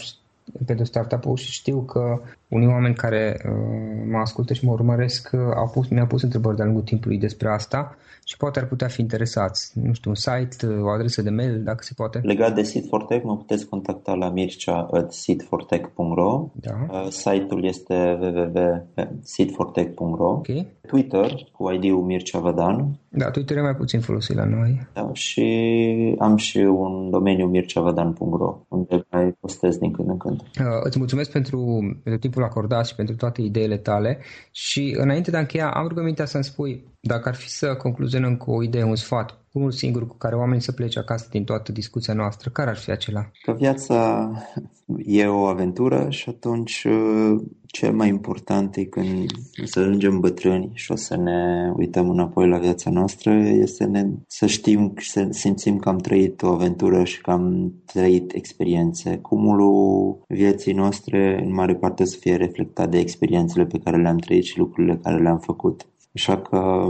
pentru 0.67 0.85
startup-uri 0.85 1.41
și 1.41 1.53
știu 1.53 1.81
că 1.81 2.21
unii 2.49 2.67
oameni 2.67 2.95
care 2.95 3.41
uh, 3.45 3.51
mă 4.11 4.19
ascultă 4.19 4.53
și 4.53 4.65
mă 4.65 4.73
urmăresc 4.73 5.31
uh, 5.33 5.41
au 5.57 5.71
pus, 5.73 5.89
mi-au 5.89 6.07
pus 6.07 6.23
întrebări 6.23 6.57
de-a 6.57 6.65
lungul 6.65 6.83
timpului 6.83 7.19
despre 7.19 7.49
asta 7.49 7.97
și 8.25 8.37
poate 8.37 8.59
ar 8.59 8.67
putea 8.67 8.89
fi 8.89 9.01
interesați. 9.01 9.73
Nu 9.83 9.93
știu, 9.93 10.11
un 10.11 10.17
site, 10.17 10.67
uh, 10.67 10.83
o 10.83 10.89
adresă 10.89 11.23
de 11.23 11.31
mail, 11.31 11.63
dacă 11.63 11.83
se 11.83 11.93
poate. 11.97 12.21
Legat 12.23 12.55
de 12.55 12.63
Seed 12.63 12.87
for 12.89 13.05
Tech, 13.05 13.25
mă 13.25 13.37
puteți 13.37 13.67
contacta 13.67 14.15
la 14.15 14.31
mircea.seedfortech.ro 14.31 16.49
da. 16.53 16.87
Uh, 16.91 17.07
site-ul 17.09 17.65
este 17.65 18.19
www.seedfortech.ro 18.21 20.31
okay. 20.31 20.67
Twitter 20.87 21.49
cu 21.53 21.71
ID-ul 21.71 22.03
Mircea 22.03 22.39
Vădan. 22.39 22.99
Da, 23.09 23.31
Twitter 23.31 23.57
e 23.57 23.61
mai 23.61 23.75
puțin 23.75 24.01
folosit 24.01 24.37
la 24.37 24.45
noi. 24.45 24.87
Da, 24.93 25.11
și 25.13 26.17
am 26.19 26.37
și 26.37 26.59
un 26.59 27.11
domeniu 27.11 27.47
mirceavadan.ro 27.47 28.59
unde 28.69 29.07
mai 29.11 29.37
postez 29.41 29.77
din 29.77 29.91
când 29.91 30.09
în 30.09 30.17
când. 30.17 30.41
Uh, 30.41 30.47
îți 30.83 30.99
mulțumesc 30.99 31.31
pentru, 31.31 31.79
pentru 32.03 32.21
timpul 32.21 32.34
acordat 32.43 32.87
și 32.87 32.95
pentru 32.95 33.15
toate 33.15 33.43
ideile 33.43 33.77
tale. 33.77 34.19
Și 34.51 34.95
înainte 34.99 35.31
de 35.31 35.37
a 35.37 35.41
încheia 35.41 35.71
am 35.71 35.89
rugămintea 35.89 36.25
să-mi 36.25 36.45
spui 36.45 36.85
dacă 37.01 37.29
ar 37.29 37.35
fi 37.35 37.49
să 37.49 37.75
concluzionăm 37.75 38.37
cu 38.37 38.51
o 38.51 38.63
idee, 38.63 38.83
un 38.83 38.97
sfat, 38.97 39.44
unul 39.55 39.71
singur 39.71 40.07
cu 40.07 40.17
care 40.17 40.35
oamenii 40.35 40.63
să 40.63 40.73
plece 40.73 40.99
acasă 40.99 41.27
din 41.31 41.45
toată 41.45 41.73
discuția 41.73 42.15
noastră, 42.15 42.51
care 42.51 42.71
ar 42.71 42.77
fi 42.77 42.91
acela? 42.91 43.31
Că 43.43 43.53
viața 43.53 44.31
e 45.05 45.27
o 45.27 45.45
aventură 45.45 46.07
și 46.11 46.29
atunci 46.29 46.85
uh, 46.85 47.43
cel 47.67 47.93
mai 47.93 48.09
important 48.09 48.77
e 48.77 48.85
când 48.85 49.31
să 49.65 49.81
ajungem 49.81 50.21
bătrâni 50.21 50.71
și 50.73 50.93
o 50.93 50.97
să 50.97 51.17
ne 51.17 51.73
uităm 51.77 52.11
înapoi 52.11 52.49
la 52.49 52.59
viața 52.59 52.91
noastră, 52.91 53.33
este 53.35 53.85
ne, 53.85 54.07
să 54.27 54.47
știm, 54.47 54.95
să 54.97 55.27
simțim 55.31 55.79
că 55.79 55.89
am 55.89 55.99
trăit 55.99 56.43
o 56.43 56.49
aventură 56.49 57.05
și 57.05 57.21
că 57.21 57.31
am 57.31 57.73
trăit 57.85 58.33
experiențe. 58.33 59.19
Cumulul 59.19 60.19
vieții 60.29 60.73
noastre 60.73 61.43
în 61.45 61.53
mare 61.53 61.75
parte 61.75 62.05
să 62.05 62.17
fie 62.21 62.37
reflectat 62.37 62.91
de 62.91 62.99
experiențele 62.99 63.65
pe 63.65 63.79
care 63.79 63.97
le-am 63.97 64.19
trăit 64.19 64.45
și 64.45 64.59
lucrurile 64.59 65.01
care 65.03 65.23
le-am 65.23 65.39
făcut. 65.39 65.87
Așa 66.15 66.39
că 66.39 66.89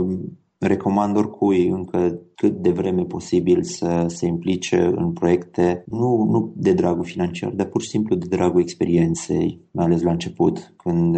recomand 0.67 1.17
oricui 1.17 1.67
încă 1.67 2.19
cât 2.35 2.61
de 2.61 2.71
vreme 2.71 3.03
posibil 3.03 3.63
să 3.63 4.05
se 4.07 4.25
implice 4.25 4.91
în 4.95 5.13
proiecte, 5.13 5.83
nu, 5.87 6.27
nu 6.29 6.53
de 6.55 6.73
dragul 6.73 7.03
financiar, 7.03 7.51
dar 7.51 7.67
pur 7.67 7.81
și 7.81 7.89
simplu 7.89 8.15
de 8.15 8.25
dragul 8.29 8.61
experienței, 8.61 9.59
mai 9.71 9.85
ales 9.85 10.01
la 10.01 10.11
început, 10.11 10.73
când 10.77 11.15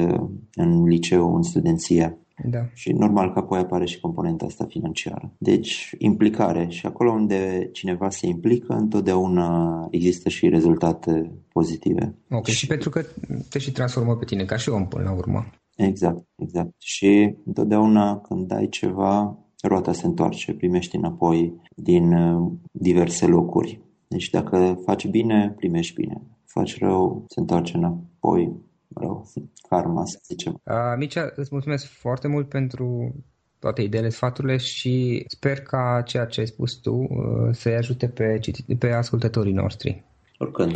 în 0.53 0.83
liceu, 0.83 1.35
în 1.35 1.41
studenție. 1.41 2.17
Da. 2.43 2.59
Și 2.73 2.91
normal 2.91 3.33
că 3.33 3.39
apoi 3.39 3.59
apare 3.59 3.85
și 3.85 3.99
componenta 3.99 4.45
asta 4.45 4.65
financiară. 4.69 5.33
Deci, 5.37 5.95
implicare. 5.97 6.67
Și 6.69 6.85
acolo 6.85 7.11
unde 7.11 7.69
cineva 7.73 8.09
se 8.09 8.27
implică, 8.27 8.73
întotdeauna 8.73 9.87
există 9.91 10.29
și 10.29 10.49
rezultate 10.49 11.31
pozitive. 11.53 12.15
Ok, 12.29 12.45
și, 12.45 12.55
și 12.55 12.67
pentru 12.67 12.89
că 12.89 13.01
te 13.49 13.59
și 13.59 13.71
transformă 13.71 14.15
pe 14.15 14.25
tine 14.25 14.43
ca 14.43 14.55
și 14.55 14.69
om 14.69 14.87
până 14.87 15.03
la 15.03 15.13
urmă. 15.13 15.45
Exact, 15.77 16.25
exact. 16.35 16.73
Și 16.77 17.35
întotdeauna 17.45 18.19
când 18.19 18.47
dai 18.47 18.67
ceva, 18.69 19.37
roata 19.61 19.93
se 19.93 20.05
întoarce, 20.05 20.53
primești 20.53 20.95
înapoi 20.95 21.61
din 21.75 22.13
uh, 22.13 22.51
diverse 22.71 23.25
locuri. 23.25 23.81
Deci 24.07 24.29
dacă 24.29 24.79
faci 24.85 25.07
bine, 25.07 25.53
primești 25.57 25.93
bine. 26.01 26.21
Faci 26.45 26.79
rău, 26.79 27.25
se 27.27 27.39
întoarce 27.39 27.77
înapoi 27.77 28.51
rău. 28.95 29.27
Karma, 29.69 30.05
să 30.05 30.19
zicem. 30.23 30.61
Uh, 30.63 30.73
Micea, 30.97 31.31
îți 31.35 31.49
mulțumesc 31.51 31.85
foarte 31.85 32.27
mult 32.27 32.49
pentru 32.49 33.15
toate 33.59 33.81
ideile, 33.81 34.09
sfaturile 34.09 34.57
și 34.57 35.23
sper 35.27 35.59
ca 35.61 36.01
ceea 36.05 36.25
ce 36.25 36.39
ai 36.39 36.47
spus 36.47 36.73
tu 36.73 36.93
uh, 36.95 37.07
să-i 37.51 37.75
ajute 37.75 38.07
pe, 38.07 38.39
pe 38.79 38.91
ascultătorii 38.91 39.53
noștri. 39.53 40.03
Oricând. 40.37 40.75